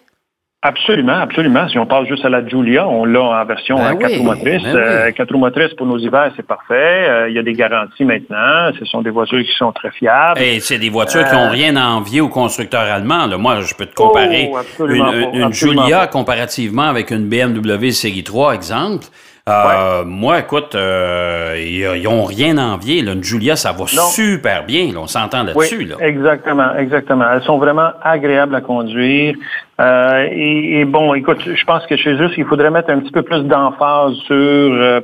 Absolument, 0.65 1.19
absolument. 1.19 1.67
Si 1.67 1.77
on 1.77 1.85
parle 1.85 2.07
juste 2.07 2.23
à 2.23 2.29
la 2.29 2.47
Giulia, 2.47 2.87
on 2.87 3.03
l'a 3.03 3.21
en 3.21 3.45
version 3.45 3.75
ben 3.75 3.97
4 3.97 4.17
roues 4.17 4.23
motrices. 4.23 4.63
Ben 4.63 4.75
euh, 4.77 5.11
quatre 5.11 5.33
roues 5.33 5.39
motrices 5.39 5.73
pour 5.73 5.85
nos 5.85 5.97
hivers, 5.97 6.31
c'est 6.37 6.47
parfait. 6.47 6.73
Euh, 7.09 7.29
il 7.29 7.35
y 7.35 7.39
a 7.39 7.43
des 7.43 7.51
garanties 7.51 8.05
maintenant. 8.05 8.71
Ce 8.79 8.85
sont 8.85 9.01
des 9.01 9.09
voitures 9.09 9.43
qui 9.43 9.51
sont 9.57 9.73
très 9.73 9.91
fiables. 9.91 10.39
Et 10.39 10.61
c'est 10.61 10.79
des 10.79 10.89
voitures 10.89 11.27
qui 11.27 11.35
n'ont 11.35 11.47
euh, 11.47 11.49
rien 11.49 11.75
à 11.75 11.87
envier 11.87 12.21
aux 12.21 12.29
constructeurs 12.29 12.83
allemands. 12.83 13.27
Moi, 13.37 13.59
je 13.59 13.73
peux 13.75 13.85
te 13.85 13.93
comparer 13.93 14.51
oh, 14.53 14.87
une, 14.87 15.51
Giulia 15.51 16.07
comparativement 16.07 16.83
avec 16.83 17.11
une 17.11 17.27
BMW 17.27 17.89
Série 17.89 18.23
3, 18.23 18.55
exemple. 18.55 19.07
Euh, 19.49 20.05
moi, 20.05 20.39
écoute, 20.39 20.73
euh, 20.73 21.57
ils 21.59 22.03
n'ont 22.03 22.23
rien 22.23 22.57
à 22.57 22.63
envier. 22.63 23.01
Là. 23.01 23.11
Une 23.11 23.23
Julia, 23.23 23.57
ça 23.57 23.73
va 23.73 23.85
super 23.87 24.65
bien. 24.65 24.87
on 24.95 25.05
s'entend 25.05 25.43
là-dessus. 25.43 25.79
Oui, 25.79 25.93
Exactement, 25.99 26.73
exactement. 26.77 27.25
Elles 27.29 27.43
sont 27.43 27.57
vraiment 27.57 27.89
agréables 28.01 28.55
à 28.55 28.61
conduire. 28.61 29.35
Euh, 29.81 30.29
et, 30.31 30.85
bon, 30.85 31.13
écoute, 31.13 31.41
je 31.43 31.63
pense 31.65 31.85
que 31.87 31.97
chez 31.97 32.13
eux, 32.13 32.29
il 32.37 32.45
faudrait 32.45 32.71
mettre 32.71 32.89
un 32.89 32.99
petit 32.99 33.11
peu 33.11 33.21
plus 33.21 33.41
d'emphase 33.41 34.13
sur 34.27 34.31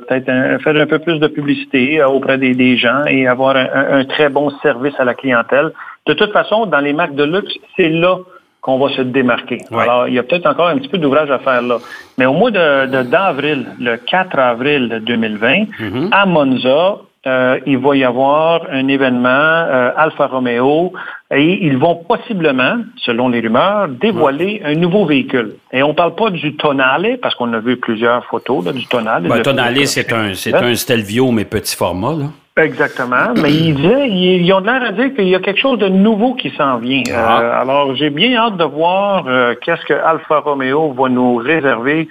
peut-être 0.08 0.62
faire 0.63 0.75
un 0.75 0.88
peu 0.88 1.00
plus 1.00 1.19
de 1.19 1.27
publicité 1.27 2.01
auprès 2.01 2.38
des, 2.38 2.77
gens 2.77 3.03
et 3.08 3.27
avoir 3.27 3.58
un, 3.58 4.05
très 4.05 4.29
bon 4.29 4.51
service 4.62 4.93
à 5.00 5.03
la 5.03 5.15
clientèle. 5.15 5.74
De 6.05 6.13
toute 6.13 6.31
façon, 6.31 6.65
dans 6.65 6.79
les 6.79 6.93
marques 6.93 7.15
de 7.15 7.25
luxe, 7.25 7.53
c'est 7.75 7.89
là 7.89 8.19
qu'on 8.62 8.78
va 8.78 8.89
se 8.89 9.01
démarquer. 9.01 9.60
Alors, 9.72 10.08
il 10.08 10.13
y 10.16 10.20
a 10.20 10.24
peut-être 10.24 10.46
encore 10.46 10.68
un 10.68 10.78
petit 10.78 10.89
peu 10.89 10.98
d'ouvrage 10.98 11.32
à 11.32 11.39
faire 11.39 11.62
là. 11.62 11.78
Mais 12.18 12.25
au 12.25 12.34
mois 12.34 12.51
de, 12.51 13.04
d'avril, 13.04 13.68
le 13.80 13.96
4 13.98 14.38
avril 14.38 15.01
2020, 15.06 15.48
mm-hmm. 15.48 16.10
à 16.12 16.25
Monza, 16.25 16.98
euh, 17.27 17.59
il 17.65 17.77
va 17.77 17.95
y 17.97 18.03
avoir 18.05 18.61
un 18.71 18.88
événement 18.88 19.27
euh, 19.29 19.91
Alfa 19.97 20.27
Romeo 20.27 20.93
et 21.31 21.65
ils 21.65 21.77
vont 21.77 21.95
possiblement, 21.95 22.77
selon 22.97 23.27
les 23.29 23.41
rumeurs, 23.41 23.89
dévoiler 23.89 24.61
un 24.63 24.75
nouveau 24.75 25.05
véhicule. 25.05 25.55
Et 25.73 25.83
on 25.83 25.89
ne 25.89 25.93
parle 25.93 26.15
pas 26.15 26.29
du 26.29 26.55
Tonale, 26.55 27.19
parce 27.21 27.35
qu'on 27.35 27.51
a 27.53 27.59
vu 27.59 27.77
plusieurs 27.77 28.25
photos 28.25 28.65
là, 28.65 28.71
du 28.71 28.85
Tonale. 28.88 29.23
Ben, 29.23 29.35
Le- 29.35 29.41
Tonale, 29.41 29.85
c'est 29.85 30.13
un, 30.13 30.33
c'est 30.33 30.55
un 30.55 30.73
Stelvio, 30.75 31.31
mais 31.31 31.45
petit 31.45 31.75
format. 31.75 32.13
Là. 32.13 32.25
Exactement. 32.63 33.33
Mais 33.41 33.51
ils, 33.51 33.75
disaient, 33.75 34.09
ils, 34.09 34.45
ils 34.45 34.53
ont 34.53 34.59
l'air 34.59 34.83
à 34.83 34.91
dire 34.91 35.13
qu'il 35.13 35.27
y 35.27 35.35
a 35.35 35.39
quelque 35.39 35.59
chose 35.59 35.79
de 35.79 35.88
nouveau 35.88 36.33
qui 36.33 36.49
s'en 36.51 36.77
vient. 36.77 37.03
Ah. 37.13 37.41
Euh, 37.41 37.61
alors, 37.61 37.95
j'ai 37.95 38.09
bien 38.09 38.35
hâte 38.35 38.57
de 38.57 38.63
voir 38.63 39.25
euh, 39.27 39.55
qu'est-ce 39.61 39.85
que 39.85 39.93
Alfa 39.93 40.39
Romeo 40.39 40.93
va 40.93 41.09
nous 41.09 41.35
réserver. 41.35 42.07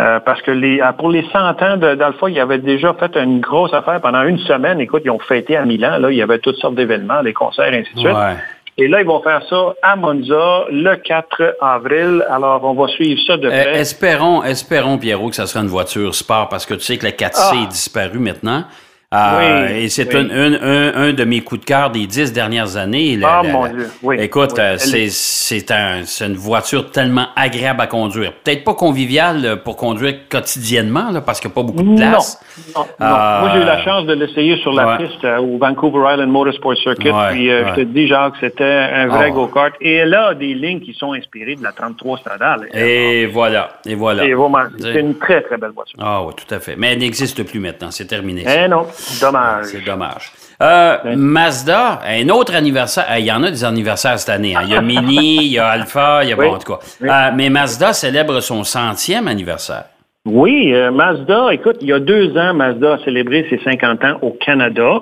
Euh, 0.00 0.18
parce 0.20 0.40
que 0.42 0.50
les, 0.50 0.80
ah, 0.80 0.92
pour 0.94 1.10
les 1.10 1.24
100 1.32 1.38
ans 1.62 1.76
d'Alpha, 1.76 2.28
ils 2.30 2.40
avaient 2.40 2.58
déjà 2.58 2.94
fait 2.94 3.14
une 3.16 3.40
grosse 3.40 3.74
affaire 3.74 4.00
pendant 4.00 4.22
une 4.22 4.38
semaine. 4.38 4.80
Écoute, 4.80 5.02
ils 5.04 5.10
ont 5.10 5.18
fêté 5.18 5.56
à 5.56 5.64
Milan. 5.66 5.98
Là, 5.98 6.10
il 6.10 6.16
y 6.16 6.22
avait 6.22 6.38
toutes 6.38 6.56
sortes 6.56 6.74
d'événements, 6.74 7.22
des 7.22 7.32
concerts, 7.34 7.72
ainsi 7.72 7.92
de 7.94 8.00
suite. 8.00 8.12
Ouais. 8.14 8.36
Et 8.78 8.88
là, 8.88 9.00
ils 9.02 9.06
vont 9.06 9.20
faire 9.22 9.42
ça 9.50 9.74
à 9.82 9.94
Monza 9.96 10.64
le 10.70 10.94
4 10.96 11.56
avril. 11.60 12.24
Alors, 12.30 12.64
on 12.64 12.72
va 12.72 12.88
suivre 12.88 13.20
ça 13.26 13.36
de 13.36 13.46
Euh, 13.48 13.50
près. 13.50 13.78
espérons, 13.80 14.42
espérons, 14.42 14.96
Pierrot, 14.96 15.28
que 15.28 15.34
ça 15.36 15.46
sera 15.46 15.60
une 15.62 15.68
voiture 15.70 16.14
sport 16.14 16.48
parce 16.48 16.64
que 16.64 16.74
tu 16.74 16.80
sais 16.80 16.96
que 16.96 17.04
la 17.04 17.12
4C 17.12 17.56
Ah. 17.58 17.62
est 17.64 17.66
disparue 17.66 18.18
maintenant. 18.20 18.64
Euh, 19.12 19.66
Oui, 19.66 19.82
et 19.84 19.88
c'est 19.88 20.14
oui. 20.14 20.20
un, 20.20 20.30
un, 20.30 20.52
un, 20.62 21.08
un 21.08 21.12
de 21.12 21.24
mes 21.24 21.40
coups 21.40 21.62
de 21.62 21.64
cœur 21.66 21.90
des 21.90 22.06
dix 22.06 22.32
dernières 22.32 22.76
années. 22.76 23.16
La- 23.16 23.40
Ah, 23.40 23.42
la- 23.42 23.52
mon 23.52 23.66
Dieu, 23.66 23.90
oui, 24.04 24.16
Écoute, 24.20 24.50
oui. 24.54 24.60
euh, 24.62 24.76
c'est, 24.78 25.08
c'est, 25.08 25.68
un, 25.72 26.04
c'est 26.04 26.26
une 26.28 26.36
voiture 26.36 26.92
tellement 26.92 27.26
agréable 27.34 27.80
à 27.80 27.88
conduire. 27.88 28.32
Peut-être 28.44 28.62
pas 28.62 28.74
conviviale 28.74 29.44
euh, 29.44 29.56
pour 29.56 29.76
conduire 29.76 30.14
quotidiennement, 30.28 31.10
là, 31.10 31.22
parce 31.22 31.40
qu'il 31.40 31.48
n'y 31.48 31.54
a 31.54 31.56
pas 31.56 31.62
beaucoup 31.64 31.82
de 31.82 31.96
place. 31.96 32.40
non, 32.76 32.82
non. 33.00 33.06
Euh, 33.06 33.40
Moi, 33.40 33.50
j'ai 33.54 33.62
eu 33.62 33.64
la 33.64 33.82
chance 33.82 34.06
de 34.06 34.12
l'essayer 34.12 34.56
sur 34.58 34.72
la 34.72 34.86
ouais. 34.96 34.98
piste 35.08 35.24
euh, 35.24 35.38
au 35.38 35.58
Vancouver 35.58 36.12
Island 36.12 36.30
Motorsport 36.30 36.76
Circuit. 36.76 37.10
Ouais, 37.10 37.30
puis, 37.32 37.48
ouais. 37.48 37.64
je 37.70 37.74
te 37.74 37.80
dis, 37.80 38.06
Jacques, 38.06 38.34
c'était 38.38 38.62
un 38.64 39.08
vrai 39.08 39.26
Ah. 39.26 39.30
go-kart. 39.30 39.74
Et 39.80 39.94
elle 39.96 40.14
a 40.14 40.34
des 40.34 40.54
lignes 40.54 40.82
qui 40.82 40.94
sont 40.94 41.14
inspirées 41.14 41.56
de 41.56 41.64
la 41.64 41.72
33 41.72 42.18
Stradale. 42.18 42.68
Et 42.74 43.26
voilà, 43.26 43.70
et 43.84 43.96
voilà. 43.96 44.22
C'est 44.22 44.34
vraiment, 44.34 44.58
C'est- 44.78 45.00
une 45.00 45.18
très, 45.18 45.42
très 45.42 45.56
belle 45.56 45.72
voiture. 45.72 45.98
Ah 46.00 46.22
oui, 46.24 46.32
tout 46.36 46.54
à 46.54 46.60
fait. 46.60 46.76
Mais 46.78 46.92
elle 46.92 46.98
n'existe 47.00 47.42
plus 47.42 47.58
maintenant, 47.58 47.90
c'est 47.90 48.06
terminé. 48.06 48.44
Eh 48.46 48.68
non, 48.68 48.86
dommage. 49.20 49.66
C'est 49.66 49.84
dommage. 49.84 50.32
Euh, 50.62 50.98
Mazda, 51.16 52.00
un 52.06 52.28
autre 52.28 52.54
anniversaire. 52.54 53.06
Eh, 53.16 53.20
Il 53.20 53.26
y 53.26 53.32
en 53.32 53.42
a 53.42 53.50
des 53.50 53.64
anniversaires 53.64 54.18
cette 54.18 54.28
année. 54.28 54.54
hein. 54.54 54.60
Il 54.64 54.70
y 54.70 54.76
a 54.76 54.80
Mini, 54.92 55.36
il 55.46 55.52
y 55.52 55.58
a 55.58 55.68
Alpha, 55.68 56.20
il 56.22 56.30
y 56.30 56.32
a 56.32 56.36
Oui. 56.36 56.46
bon, 56.48 56.54
en 56.54 56.58
tout 56.58 56.72
cas. 56.72 56.78
Oui. 57.00 57.08
Euh, 57.08 57.30
mais 57.34 57.48
Mazda 57.48 57.92
célèbre 57.92 58.40
son 58.40 58.62
centième 58.64 59.26
anniversaire. 59.28 59.84
Oui, 60.26 60.72
euh, 60.74 60.90
Mazda, 60.90 61.52
écoute, 61.54 61.76
il 61.80 61.88
y 61.88 61.92
a 61.94 61.98
deux 61.98 62.36
ans, 62.36 62.52
Mazda 62.52 62.94
a 62.94 62.98
célébré 63.04 63.46
ses 63.48 63.58
50 63.64 64.04
ans 64.04 64.18
au 64.22 64.32
Canada. 64.32 65.00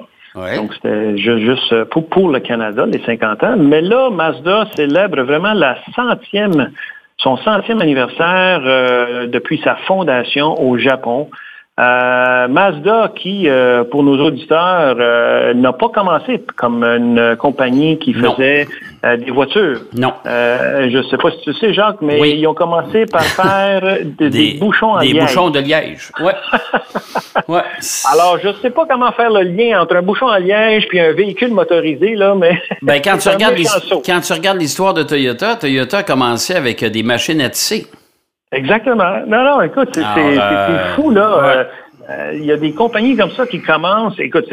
Donc, 0.54 0.72
c'était 0.74 1.16
ju- 1.18 1.40
juste 1.44 1.72
euh, 1.72 1.84
pour, 1.86 2.08
pour 2.08 2.28
le 2.28 2.38
Canada, 2.38 2.86
les 2.86 3.02
50 3.04 3.42
ans. 3.42 3.56
Mais 3.58 3.80
là, 3.80 4.08
Mazda 4.10 4.66
célèbre 4.76 5.22
vraiment 5.22 5.52
la 5.54 5.76
centième, 5.96 6.70
son 7.16 7.36
centième 7.38 7.80
anniversaire 7.82 8.60
euh, 8.64 9.26
depuis 9.26 9.60
sa 9.64 9.74
fondation 9.88 10.54
au 10.62 10.78
Japon. 10.78 11.28
Euh, 11.78 12.48
Mazda, 12.48 13.12
qui, 13.14 13.48
euh, 13.48 13.84
pour 13.84 14.02
nos 14.02 14.18
auditeurs, 14.18 14.96
euh, 14.98 15.54
n'a 15.54 15.72
pas 15.72 15.88
commencé 15.90 16.42
comme 16.56 16.82
une 16.82 17.36
compagnie 17.36 17.98
qui 17.98 18.12
faisait 18.14 18.66
des 19.04 19.30
voitures. 19.30 19.78
Non. 19.96 20.12
Je 20.24 20.96
ne 20.96 21.02
sais 21.04 21.16
pas 21.16 21.30
si 21.30 21.40
tu 21.42 21.54
sais, 21.54 21.72
Jacques, 21.72 22.00
mais 22.00 22.20
Oui. 22.20 22.34
ils 22.36 22.46
ont 22.48 22.54
commencé 22.54 23.06
par 23.06 23.22
faire 23.22 23.98
de- 24.18 24.28
des, 24.28 24.54
bouchons 24.58 24.94
à 24.96 25.02
Des 25.02 25.12
liège. 25.12 25.22
bouchons 25.22 25.50
de 25.50 25.60
liège. 25.60 26.10
Ouais. 26.20 26.34
ouais. 27.48 27.62
Alors, 28.12 28.38
je 28.42 28.48
ne 28.48 28.54
sais 28.54 28.70
pas 28.70 28.84
comment 28.90 29.12
faire 29.12 29.30
le 29.30 29.42
lien 29.42 29.80
entre 29.80 29.96
un 29.96 30.02
bouchon 30.02 30.26
à 30.26 30.40
liège 30.40 30.88
puis 30.88 30.98
un 30.98 31.12
véhicule 31.12 31.52
motorisé, 31.52 32.16
là, 32.16 32.34
mais. 32.34 32.60
Ben, 32.82 33.00
quand, 33.04 33.18
tu 33.18 33.28
regardes 33.28 33.54
quand 34.04 34.20
tu 34.20 34.32
regardes 34.32 34.58
l'histoire 34.58 34.94
de 34.94 35.02
Toyota, 35.02 35.56
Toyota 35.56 35.98
a 35.98 36.02
commencé 36.02 36.54
avec 36.54 36.84
des 36.84 37.02
machines 37.02 37.40
à 37.40 37.50
tisser. 37.50 37.86
Exactement. 38.52 39.26
Non, 39.26 39.44
non, 39.44 39.60
écoute, 39.62 39.90
c'est 39.92 40.02
euh, 40.02 40.94
fou, 40.94 41.10
là. 41.10 41.36
ouais. 41.36 41.56
Euh, 41.56 41.64
euh, 42.10 42.32
Il 42.34 42.44
y 42.44 42.52
a 42.52 42.56
des 42.56 42.72
compagnies 42.72 43.16
comme 43.16 43.30
ça 43.32 43.46
qui 43.46 43.60
commencent. 43.60 44.18
Écoute, 44.18 44.48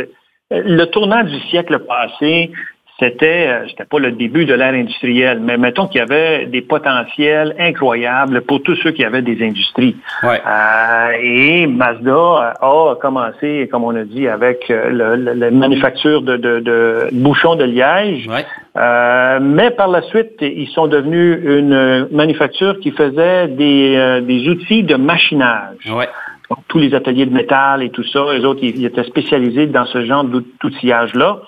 le 0.52 0.86
tournant 0.86 1.24
du 1.24 1.40
siècle 1.50 1.80
passé, 1.80 2.52
c'était, 3.00 3.48
euh, 3.50 3.68
c'était 3.68 3.84
pas 3.86 4.00
le 4.00 4.12
début 4.12 4.46
de 4.46 4.54
l'ère 4.54 4.74
industrielle, 4.74 5.40
mais 5.42 5.58
mettons 5.58 5.88
qu'il 5.88 6.00
y 6.00 6.02
avait 6.02 6.46
des 6.46 6.62
potentiels 6.62 7.54
incroyables 7.60 8.42
pour 8.42 8.64
tous 8.64 8.76
ceux 8.78 8.92
qui 8.92 9.04
avaient 9.04 9.22
des 9.22 9.44
industries. 9.46 9.98
Ouais. 10.24 10.42
Euh, 10.48 11.12
et 11.22 11.68
Mazda 11.68 12.10
euh, 12.12 12.92
a 12.92 12.96
commencé, 13.02 13.68
comme 13.72 13.84
on 13.84 13.96
a 13.96 14.04
dit, 14.06 14.28
avec 14.28 14.70
euh, 14.70 14.90
le- 14.90 15.16
le- 15.18 15.34
la 15.34 15.52
manufacture 15.52 16.22
de, 16.22 16.38
de- 16.38 16.60
de 16.62 17.10
bouchons 17.12 17.56
de 17.56 17.66
liège. 17.66 18.28
Ouais. 18.28 18.46
Euh, 18.78 19.40
mais 19.42 19.72
par 19.72 19.90
la 19.90 20.02
suite, 20.04 20.38
ils 20.42 20.70
sont 20.70 20.88
devenus 20.88 21.38
une 21.44 22.08
manufacture 22.12 22.80
qui 22.80 22.92
faisait 22.92 23.48
des, 23.50 23.96
euh, 23.98 24.22
des 24.22 24.48
outils 24.48 24.84
de 24.84 24.96
machinage. 24.96 25.78
Ouais. 25.92 26.08
Donc, 26.50 26.60
tous 26.68 26.78
les 26.78 26.94
ateliers 26.94 27.26
de 27.26 27.34
métal 27.34 27.82
et 27.84 27.90
tout 27.90 28.04
ça, 28.04 28.20
les 28.34 28.46
autres, 28.46 28.60
ils, 28.64 28.78
ils 28.80 28.86
étaient 28.86 29.04
spécialisés 29.04 29.66
dans 29.68 29.86
ce 29.86 30.06
genre 30.06 30.24
d'out- 30.24 30.46
d'outillage-là. 30.62 31.40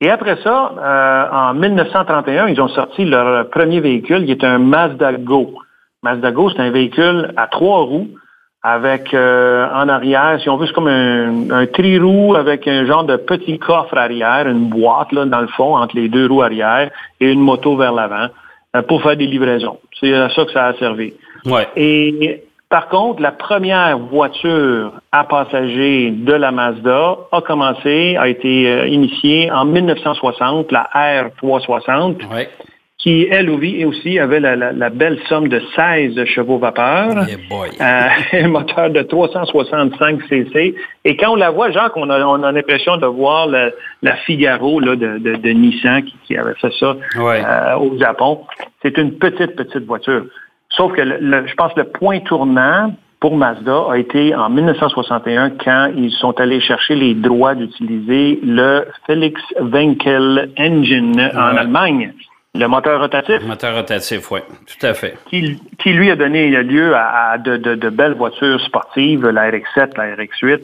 Et 0.00 0.10
après 0.10 0.36
ça, 0.42 0.72
euh, 0.78 1.50
en 1.50 1.54
1931, 1.54 2.48
ils 2.48 2.60
ont 2.60 2.68
sorti 2.68 3.04
leur 3.04 3.48
premier 3.50 3.80
véhicule, 3.80 4.24
qui 4.24 4.30
est 4.30 4.44
un 4.44 4.58
Mazda 4.58 5.14
Go. 5.14 5.54
Mazda 6.02 6.30
Go, 6.30 6.50
c'est 6.50 6.60
un 6.60 6.70
véhicule 6.70 7.32
à 7.36 7.48
trois 7.48 7.80
roues 7.80 8.08
avec 8.62 9.14
euh, 9.14 9.68
en 9.72 9.88
arrière, 9.88 10.40
si 10.40 10.48
on 10.48 10.56
veut, 10.56 10.66
c'est 10.66 10.72
comme 10.72 10.88
un, 10.88 11.50
un 11.50 11.66
tri-roue 11.66 12.34
avec 12.34 12.66
un 12.66 12.86
genre 12.86 13.04
de 13.04 13.16
petit 13.16 13.58
coffre 13.58 13.96
arrière, 13.96 14.48
une 14.48 14.68
boîte 14.68 15.12
là, 15.12 15.24
dans 15.24 15.40
le 15.40 15.46
fond, 15.48 15.76
entre 15.76 15.96
les 15.96 16.08
deux 16.08 16.26
roues 16.26 16.42
arrière, 16.42 16.90
et 17.20 17.30
une 17.30 17.40
moto 17.40 17.76
vers 17.76 17.92
l'avant 17.92 18.28
euh, 18.76 18.82
pour 18.82 19.02
faire 19.02 19.16
des 19.16 19.26
livraisons. 19.26 19.78
C'est 19.98 20.12
à 20.12 20.28
ça 20.30 20.44
que 20.44 20.52
ça 20.52 20.66
a 20.66 20.74
servi. 20.74 21.12
Ouais. 21.46 21.68
Et 21.76 22.42
par 22.70 22.88
contre, 22.88 23.22
la 23.22 23.32
première 23.32 23.98
voiture 23.98 24.92
à 25.12 25.24
passagers 25.24 26.10
de 26.10 26.32
la 26.34 26.50
Mazda 26.50 27.16
a 27.32 27.40
commencé, 27.40 28.16
a 28.18 28.28
été 28.28 28.68
euh, 28.70 28.86
initiée 28.86 29.50
en 29.50 29.64
1960, 29.64 30.70
la 30.72 30.88
R360, 30.94 32.26
Ouais. 32.30 32.48
qui, 32.98 33.26
elle 33.30 33.48
aussi, 33.48 33.84
aussi 33.84 34.18
avait 34.18 34.40
la, 34.40 34.54
la- 34.56 34.72
la 34.72 34.90
belle 34.90 35.18
somme 35.28 35.48
de 35.48 35.62
16 35.76 36.22
chevaux 36.26 36.58
vapeur. 36.58 37.26
Yeah, 37.26 37.38
boy. 37.48 37.68
Euh, 37.80 38.08
un 38.44 38.48
moteur 38.48 38.90
de 38.90 39.02
365 39.02 40.20
cc. 40.28 40.74
Et 41.04 41.16
quand 41.16 41.30
on 41.32 41.36
la 41.36 41.50
voit, 41.50 41.70
Jacques, 41.70 41.96
on 41.96 42.10
a, 42.10 42.20
on 42.24 42.42
a 42.42 42.52
l'impression 42.52 42.96
de 42.96 43.06
voir 43.06 43.46
le- 43.46 43.72
la 44.02 44.16
Figaro 44.16 44.80
là, 44.80 44.94
de, 44.96 45.18
de- 45.18 45.36
de 45.36 45.50
Nissan 45.50 46.02
qui, 46.02 46.16
qui 46.26 46.36
avait 46.36 46.54
fait 46.54 46.72
ça 46.78 46.96
Ouais. 47.18 47.42
euh, 47.46 47.76
au 47.76 47.96
Japon. 47.98 48.40
C'est 48.82 48.98
une 48.98 49.12
petite, 49.16 49.56
petite 49.56 49.86
voiture. 49.86 50.24
Sauf 50.78 50.94
que 50.94 51.02
le- 51.02 51.18
le- 51.20 51.46
je 51.46 51.54
pense 51.54 51.74
que 51.74 51.80
le 51.80 51.86
point 51.88 52.20
tournant 52.20 52.94
pour 53.20 53.36
Mazda 53.36 53.86
a 53.90 53.96
été 53.98 54.32
en 54.34 54.48
1961 54.48 55.50
quand 55.62 55.90
ils 55.96 56.12
sont 56.12 56.38
allés 56.40 56.60
chercher 56.60 56.94
les 56.94 57.14
droits 57.14 57.54
d'utiliser 57.56 58.38
le 58.44 58.86
Felix 59.06 59.40
Wenkel 59.60 60.50
Engine 60.58 61.30
en. 61.34 61.56
Allemagne, 61.56 62.12
le 62.54 62.66
moteur 62.66 63.00
rotatif 63.00 63.42
Moteur 63.44 63.74
rotatif, 63.76 64.30
oui. 64.30 64.40
Tout 64.66 64.86
à 64.86 64.94
fait. 64.94 65.14
qui, 65.28 65.58
qui, 65.78 65.92
lui 65.92 66.10
a 66.10 66.16
donné 66.16 66.48
lieu 66.62 66.94
à, 66.94 67.32
à 67.32 67.38
de, 67.38 67.56
de- 67.56 67.74
de 67.74 67.88
belles 67.90 68.14
voitures 68.14 68.60
sportives, 68.60 69.26
la 69.26 69.50
RX-7, 69.50 69.96
la 69.96 70.14
RX-8. 70.16 70.60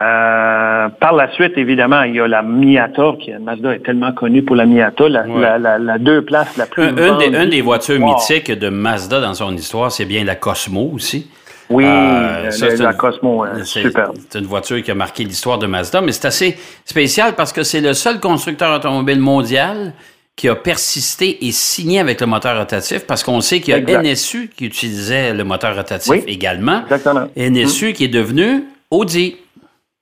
Euh, 0.00 0.88
par 1.00 1.12
la 1.12 1.32
suite, 1.32 1.54
évidemment, 1.56 2.02
il 2.02 2.14
y 2.14 2.20
a 2.20 2.28
la 2.28 2.42
Miata, 2.42 3.14
qui 3.20 3.32
Mazda 3.32 3.74
est 3.74 3.80
tellement 3.84 4.12
connue 4.12 4.42
pour 4.44 4.54
la 4.54 4.64
Miata, 4.64 5.08
la, 5.08 5.22
Ouais. 5.26 5.40
la, 5.40 5.58
la- 5.58 5.78
la 5.78 5.98
deux 5.98 6.22
places 6.24 6.56
la 6.56 6.66
plus 6.66 6.84
Un, 6.84 6.96
un 7.34 7.46
des, 7.46 7.60
voitures 7.62 7.98
mythiques 7.98 8.52
de 8.52 8.68
Mazda 8.68 9.20
dans 9.20 9.34
son 9.34 9.52
histoire, 9.56 9.90
c'est 9.90 10.04
bien 10.04 10.22
la 10.22 10.36
Cosmo 10.36 10.92
aussi. 10.94 11.26
Oui, 11.68 11.84
Euh, 11.84 12.44
le- 12.44 12.50
c'est 12.52 12.76
la 12.76 12.92
une- 12.92 12.96
Cosmo, 12.96 13.44
euh, 13.44 13.48
c'est- 13.64 13.82
super. 13.82 14.12
C'est 14.30 14.38
une 14.38 14.46
voiture 14.46 14.80
qui 14.84 14.90
a 14.92 14.94
marqué 14.94 15.24
l'histoire 15.24 15.58
de 15.58 15.66
Mazda, 15.66 16.00
mais 16.00 16.12
c'est 16.12 16.26
assez 16.28 16.56
spécial 16.84 17.34
parce 17.34 17.52
que 17.52 17.64
c'est 17.64 17.80
le 17.80 17.92
seul 17.92 18.20
constructeur 18.20 18.74
automobile 18.76 19.18
mondial 19.18 19.92
qui 20.36 20.48
a 20.48 20.54
persisté 20.54 21.44
et 21.44 21.50
signé 21.50 21.98
avec 21.98 22.20
le 22.20 22.28
moteur 22.28 22.56
rotatif 22.56 23.04
parce 23.04 23.24
qu'on 23.24 23.40
sait 23.40 23.58
qu'il 23.60 23.72
y 23.72 23.74
a 23.74 23.78
Exact. 23.78 24.02
NSU 24.04 24.48
qui 24.56 24.66
utilisait 24.66 25.34
le 25.34 25.42
moteur 25.42 25.74
rotatif 25.74 26.12
Oui, 26.12 26.22
également. 26.28 26.82
exactement. 26.84 27.26
NSU 27.36 27.92
qui 27.94 28.04
est 28.04 28.08
devenu 28.08 28.62
Audi. 28.92 29.36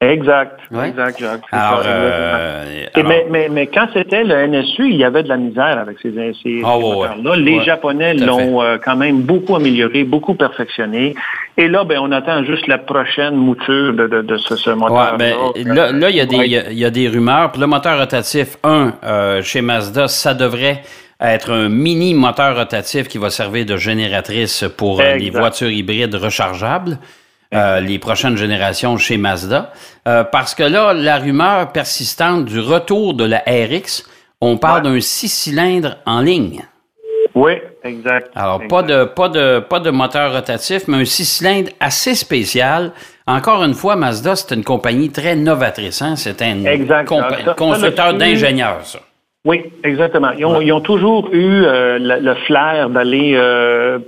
Exact, 0.03 0.61
Ouais. 0.71 0.91
exact, 0.91 1.19
Jacques. 1.19 1.41
c'est 1.51 1.57
Alors, 1.57 1.83
ça, 1.83 1.89
euh, 1.89 2.65
Et 2.95 3.01
alors- 3.01 3.09
mais, 3.09 3.27
mais, 3.31 3.49
mais 3.51 3.67
quand 3.67 3.87
c'était 3.95 4.25
le 4.25 4.35
NSU, 4.47 4.91
il 4.91 4.97
y 4.97 5.05
avait 5.05 5.23
de 5.23 5.29
la 5.31 5.39
misère 5.39 5.79
avec 5.79 5.97
ces, 6.03 6.13
ces, 6.13 6.21
Ah, 6.31 6.33
ces 6.43 6.81
moteurs-là. 6.83 7.31
ouais. 7.31 7.37
Les 7.39 7.59
Ouais, 7.59 7.65
Japonais 7.65 8.13
l'ont 8.13 8.63
euh, 8.63 8.77
quand 8.77 8.95
même 8.97 9.23
beaucoup 9.23 9.57
amélioré, 9.57 10.05
beaucoup 10.05 10.35
perfectionné. 10.35 11.15
Et 11.57 11.67
là, 11.69 11.85
ben, 11.85 11.99
on 12.03 12.13
attend 12.13 12.45
juste 12.45 12.67
la 12.67 12.77
prochaine 12.77 13.37
mouture 13.37 13.95
de, 13.95 14.07
de, 14.07 14.21
de 14.21 14.37
ce, 14.37 14.69
moteur-là. 14.71 15.17
ben, 15.19 15.35
là, 15.65 15.93
là, 15.93 16.11
il 16.11 16.17
y, 16.17 16.21
a 16.21 16.27
des- 16.27 16.47
y 16.47 16.59
a- 16.59 16.71
y 16.71 16.85
a 16.85 16.91
des 16.91 17.09
rumeurs. 17.09 17.53
Puis 17.53 17.63
le 17.63 17.67
moteur 17.67 17.99
rotatif 17.99 18.59
1 18.65 18.93
euh, 19.03 19.41
chez 19.41 19.63
Mazda, 19.63 20.09
ça 20.09 20.35
devrait 20.35 20.83
être 21.23 21.51
un 21.51 21.71
mini 21.71 22.13
moteur 22.13 22.55
rotatif 22.55 23.09
qui 23.09 23.17
va 23.17 23.31
servir 23.31 23.65
de 23.65 23.79
génératrice 23.79 24.63
pour 24.77 25.01
euh, 25.01 25.15
les 25.15 25.31
voitures 25.31 25.71
hybrides 25.71 26.15
rechargeables. 26.17 26.99
Euh, 27.55 27.81
les 27.81 27.99
prochaines 27.99 28.37
générations 28.37 28.97
chez 28.97 29.19
Mazda. 29.19 29.73
Euh, 30.09 30.25
parce 30.25 30.55
que 30.55 30.65
là, 30.65 30.93
la 30.93 31.19
rumeur 31.19 31.71
persistante 31.73 32.45
du 32.45 32.59
retour 32.59 33.15
de 33.15 33.25
la 33.25 33.39
RX, 33.47 34.05
on 34.41 34.57
parle 34.57 34.83
d'un 34.83 35.01
six 35.01 35.29
cylindres 35.29 35.97
en 36.07 36.21
ligne. 36.21 36.63
Oui, 37.35 37.53
exact. 37.85 38.31
Alors, 38.35 38.63
exact. 38.63 38.71
Pas, 38.71 38.83
de, 38.83 39.05
pas, 39.05 39.29
de, 39.29 39.61
pas 39.61 39.79
de 39.79 39.91
moteur 39.91 40.33
rotatif, 40.33 40.89
mais 40.89 40.97
un 40.99 41.05
six 41.05 41.25
cylindres 41.25 41.71
assez 41.79 42.15
spécial. 42.15 42.93
Encore 43.27 43.63
une 43.63 43.75
fois, 43.75 43.95
Mazda, 43.95 44.35
c'est 44.35 44.55
une 44.55 44.65
compagnie 44.65 45.11
très 45.11 45.37
novatrice. 45.37 46.03
Hein? 46.03 46.17
C'est 46.17 46.43
un 46.43 47.05
constructeur 47.55 48.15
d'ingénieurs, 48.15 48.85
ça. 48.85 48.99
Oui, 49.45 49.63
exactement. 49.85 50.31
Ils 50.37 50.45
ont, 50.45 50.61
ils 50.61 50.73
ont 50.73 50.81
toujours 50.81 51.29
eu 51.33 51.63
euh, 51.63 51.99
le, 52.01 52.19
le 52.19 52.35
flair 52.47 52.91
d'aller 52.91 53.39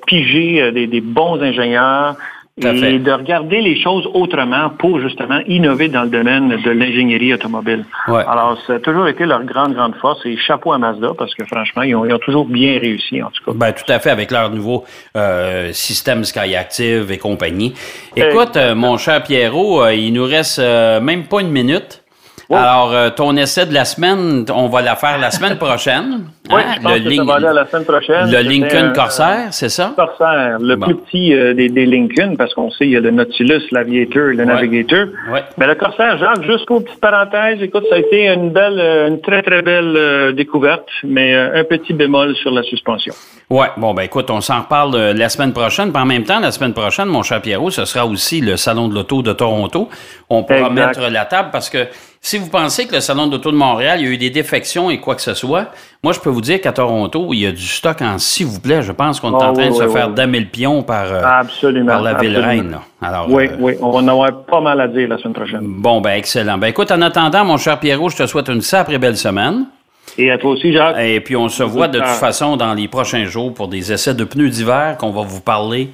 piger 0.07 0.73
des, 0.73 0.89
des 0.89 1.01
bons 1.01 1.41
ingénieurs. 1.41 2.17
Et 2.65 2.99
de 2.99 3.13
regarder 3.13 3.61
les 3.61 3.81
choses 3.81 4.09
autrement 4.15 4.71
pour 4.71 5.01
justement 5.01 5.41
innover 5.47 5.89
dans 5.89 6.03
le 6.03 6.11
domaine 6.11 6.49
de 6.49 6.71
l'ingénierie 6.71 7.35
automobile. 7.35 7.85
Ouais. 8.09 8.25
Alors, 8.29 8.59
ça 8.67 8.75
a 8.75 8.79
toujours 8.79 9.09
été 9.09 9.27
leur 9.27 9.45
grande, 9.45 9.75
grande 9.75 9.95
force 9.97 10.25
et 10.25 10.37
chapeau 10.37 10.73
à 10.73 10.79
Mazda 10.79 11.13
parce 11.17 11.35
que 11.35 11.45
franchement, 11.45 11.83
ils 11.83 11.95
ont, 11.95 12.05
ils 12.05 12.15
ont 12.15 12.19
toujours 12.19 12.47
bien 12.47 12.79
réussi 12.79 13.23
en 13.23 13.31
tout 13.31 13.45
cas. 13.45 13.53
Ben, 13.55 13.73
tout 13.73 13.91
à 13.91 13.99
fait, 13.99 14.11
avec 14.11 14.31
leur 14.31 14.51
nouveau 14.51 14.85
euh, 15.17 15.73
système 15.73 16.25
SkyActive 16.25 17.11
et 17.11 17.19
compagnie. 17.19 17.75
Écoute, 18.17 18.57
euh, 18.57 18.75
mon 18.75 18.99
cher 18.99 19.23
Pierrot, 19.23 19.83
euh, 19.83 19.95
il 19.95 20.13
nous 20.13 20.25
reste 20.25 20.59
euh, 20.59 21.01
même 21.01 21.25
pas 21.25 21.41
une 21.41 21.51
minute. 21.51 22.03
Alors, 22.51 22.93
euh, 22.95 23.11
ton 23.11 23.37
essai 23.37 23.67
de 23.67 23.75
la 23.75 23.85
semaine, 23.85 24.47
on 24.55 24.69
va 24.69 24.81
la 24.81 24.97
faire 24.97 25.19
la 25.19 25.31
semaine 25.31 25.59
prochaine. 25.59 26.21
Oui, 26.51 26.63
Hein? 26.67 26.77
je 26.79 26.83
pense 26.83 26.93
Le 26.95 26.99
que 27.05 27.09
Lin- 27.11 27.17
ça 27.17 27.25
va 27.25 27.35
aller 27.35 27.47
à 27.49 27.53
la 27.53 27.67
semaine 27.67 27.85
prochaine. 27.85 28.31
Le 28.31 28.39
Lincoln 28.41 28.87
un- 28.87 28.93
Corsair, 28.95 29.39
c'est 29.51 29.69
ça? 29.69 29.93
Corsair, 29.95 30.57
le 30.59 30.77
Bon. 30.77 30.87
plus 30.87 30.95
petit 30.97 31.35
euh, 31.35 31.53
des, 31.53 31.69
des 31.69 31.85
Lincoln, 31.85 32.37
parce 32.39 32.55
qu'on 32.55 32.71
sait, 32.71 32.87
il 32.87 32.93
y 32.93 32.97
a 32.97 33.01
le 33.01 33.11
Nautilus, 33.11 33.61
l'Aviator, 33.71 34.29
le 34.35 34.47
Navigator. 34.47 35.09
Ouais. 35.31 35.43
Mais 35.59 35.67
le 35.67 35.75
Corsair, 35.75 36.17
Jacques, 36.17 36.43
juste 36.45 36.65
pour 36.65 36.79
une 36.79 36.85
petite 36.85 37.01
parenthèse, 37.03 37.61
écoute, 37.61 37.85
ça 37.91 37.97
a 37.97 37.99
été 37.99 38.29
une 38.29 38.49
belle, 38.49 38.79
euh, 38.81 39.09
une 39.09 39.21
très, 39.21 39.43
très 39.43 39.61
belle 39.61 39.93
euh, 39.95 40.33
découverte, 40.33 40.89
mais 41.05 41.35
euh, 41.35 41.61
un 41.61 41.65
petit 41.65 41.93
bémol 41.93 42.35
sur 42.37 42.51
la 42.51 42.63
suspension. 42.63 43.13
Ouais, 43.51 43.69
bon, 43.77 43.93
ben 43.93 44.05
écoute, 44.05 44.31
on 44.31 44.41
s'en 44.41 44.61
reparle 44.63 44.95
euh, 44.95 45.13
la 45.13 45.29
semaine 45.29 45.53
prochaine. 45.53 45.93
Puis 45.93 46.01
en 46.03 46.07
même 46.07 46.25
temps, 46.25 46.41
la 46.41 46.51
semaine 46.51 46.73
prochaine, 46.73 47.09
mon 47.09 47.23
cher 47.23 47.43
Pierrot, 47.43 47.69
ce 47.71 47.85
sera 47.85 48.07
aussi 48.07 48.41
le 48.41 48.57
Salon 48.57 48.89
de 48.89 48.95
l'Auto 48.95 49.21
de 49.21 49.35
Toronto. 49.35 49.91
On 50.31 50.45
pourra 50.45 50.61
Exact. 50.71 50.73
mettre 50.73 51.11
la 51.11 51.27
table 51.27 51.51
parce 51.53 51.69
que 51.69 51.87
si 52.21 52.37
vous 52.37 52.49
pensez 52.49 52.87
que 52.87 52.95
le 52.95 53.01
Salon 53.01 53.27
de 53.27 53.33
l'Auto 53.33 53.51
de 53.51 53.57
Montréal, 53.57 54.01
il 54.01 54.07
y 54.07 54.11
a 54.11 54.13
eu 54.13 54.19
des 54.19 54.31
défections 54.31 54.91
et 54.91 54.99
quoi 55.01 55.15
que 55.15 55.23
ce 55.23 55.35
soit, 55.35 55.69
moi, 56.03 56.13
je 56.13 56.21
peux 56.21 56.31
vous 56.31 56.41
dire 56.41 56.61
qu'à 56.61 56.73
Toronto, 56.73 57.29
il 57.33 57.41
y 57.41 57.47
a 57.47 57.53
du 57.53 57.67
stock 57.67 58.03
en 58.03 58.19
s'il 58.19 58.47
vous 58.47 58.61
plaît. 58.61 58.83
Je 58.83 58.93
pense 58.93 59.19
qu'on 59.21 59.31
est 59.33 59.43
Ah, 59.43 59.49
en 59.51 59.53
train 59.53 59.65
oui, 59.65 59.69
de 59.71 59.75
se 59.75 59.85
oui, 59.85 59.93
faire 59.93 60.11
damer 60.11 60.41
le 60.41 60.47
pion 60.47 60.83
par, 60.83 61.07
euh, 61.13 61.21
par 61.87 62.03
la 62.03 62.15
ville 62.15 62.39
reine. 62.39 62.77
Alors, 63.01 63.27
Oui, 63.31 63.49
euh, 63.49 63.57
oui, 63.59 63.75
on 63.81 63.91
va 63.91 63.99
en 63.99 64.09
avoir 64.09 64.45
pas 64.45 64.61
mal 64.61 64.81
à 64.81 64.89
dire 64.89 65.09
la 65.09 65.19
semaine 65.19 65.33
prochaine. 65.35 65.61
Bon, 65.63 66.01
ben 66.01 66.11
excellent. 66.13 66.59
Ben 66.59 66.69
écoute, 66.69 66.91
en 66.91 67.01
attendant, 67.03 67.45
mon 67.45 67.57
cher 67.57 67.79
Pierrot, 67.81 68.11
je 68.11 68.17
te 68.17 68.27
souhaite 68.27 68.49
une 68.49 68.63
sacrée 68.63 68.99
belle 68.99 69.17
semaine. 69.17 69.67
Et 70.17 70.31
à 70.31 70.39
toi 70.39 70.51
aussi, 70.53 70.73
Jacques. 70.73 70.97
Et 70.99 71.21
puis 71.21 71.37
on 71.37 71.49
se 71.49 71.63
voit 71.63 71.87
de 71.87 71.99
toute 71.99 72.09
façon 72.09 72.57
dans 72.57 72.75
les 72.75 72.89
prochains 72.89 73.27
jours 73.27 73.53
pour 73.55 73.69
des 73.69 73.93
essais 73.93 74.15
de 74.15 74.25
pneus 74.25 74.49
d'hiver 74.51 74.97
qu'on 74.99 75.11
va 75.11 75.23
vous 75.23 75.41
parler 75.41 75.91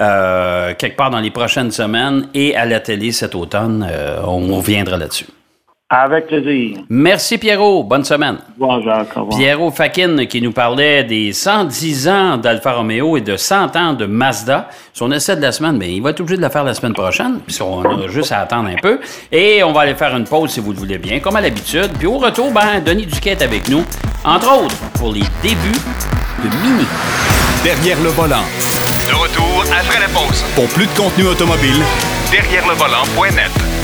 euh, 0.00 0.72
quelque 0.78 0.96
part 0.96 1.10
dans 1.10 1.20
les 1.20 1.30
prochaines 1.30 1.70
semaines 1.72 2.28
et 2.32 2.56
à 2.56 2.64
la 2.64 2.80
télé 2.80 3.12
cet 3.12 3.34
automne. 3.34 3.86
on 4.24 4.54
reviendra 4.56 4.96
là-dessus. 4.96 5.26
Avec 5.88 6.26
plaisir. 6.26 6.78
Merci 6.90 7.38
Pierrot. 7.38 7.84
Bonne 7.84 8.02
semaine. 8.02 8.38
Revoir. 8.58 9.04
Pierrot 9.30 9.70
Fakin 9.70 10.26
qui 10.26 10.42
nous 10.42 10.50
parlait 10.50 11.04
des 11.04 11.32
110 11.32 12.08
ans 12.08 12.36
d'Alfa 12.38 12.72
Romeo 12.72 13.16
et 13.16 13.20
de 13.20 13.36
100 13.36 13.76
ans 13.76 13.92
de 13.92 14.04
Mazda. 14.04 14.68
Son 14.92 15.12
essai 15.12 15.36
de 15.36 15.42
la 15.42 15.52
semaine, 15.52 15.76
mais 15.76 15.92
il 15.92 16.02
va 16.02 16.10
être 16.10 16.20
obligé 16.20 16.38
de 16.38 16.42
le 16.42 16.48
faire 16.48 16.64
la 16.64 16.74
semaine 16.74 16.92
prochaine, 16.92 17.38
puisqu'on 17.38 17.84
a 17.84 18.08
juste 18.08 18.32
à 18.32 18.40
attendre 18.40 18.68
un 18.68 18.80
peu. 18.82 18.98
Et 19.30 19.62
on 19.62 19.72
va 19.72 19.82
aller 19.82 19.94
faire 19.94 20.16
une 20.16 20.24
pause 20.24 20.50
si 20.50 20.58
vous 20.58 20.72
le 20.72 20.78
voulez 20.78 20.98
bien, 20.98 21.20
comme 21.20 21.36
à 21.36 21.40
l'habitude. 21.40 21.90
Puis 21.96 22.08
au 22.08 22.18
retour, 22.18 22.50
ben, 22.50 22.80
Denis 22.84 23.06
Duquet 23.06 23.30
est 23.30 23.42
avec 23.42 23.68
nous, 23.68 23.84
entre 24.24 24.64
autres 24.64 24.76
pour 24.94 25.12
les 25.12 25.22
débuts 25.40 25.80
de 26.42 26.48
Mini. 26.48 26.86
Derrière 27.62 28.00
le 28.02 28.08
volant. 28.08 28.42
De 29.08 29.14
retour 29.14 29.62
après 29.70 30.00
la 30.00 30.08
pause. 30.08 30.42
Pour 30.56 30.66
plus 30.70 30.86
de 30.86 30.96
contenu 30.98 31.28
automobile, 31.28 31.80
Derrière 32.32 32.66
le 32.66 32.74
volant.net. 32.74 33.75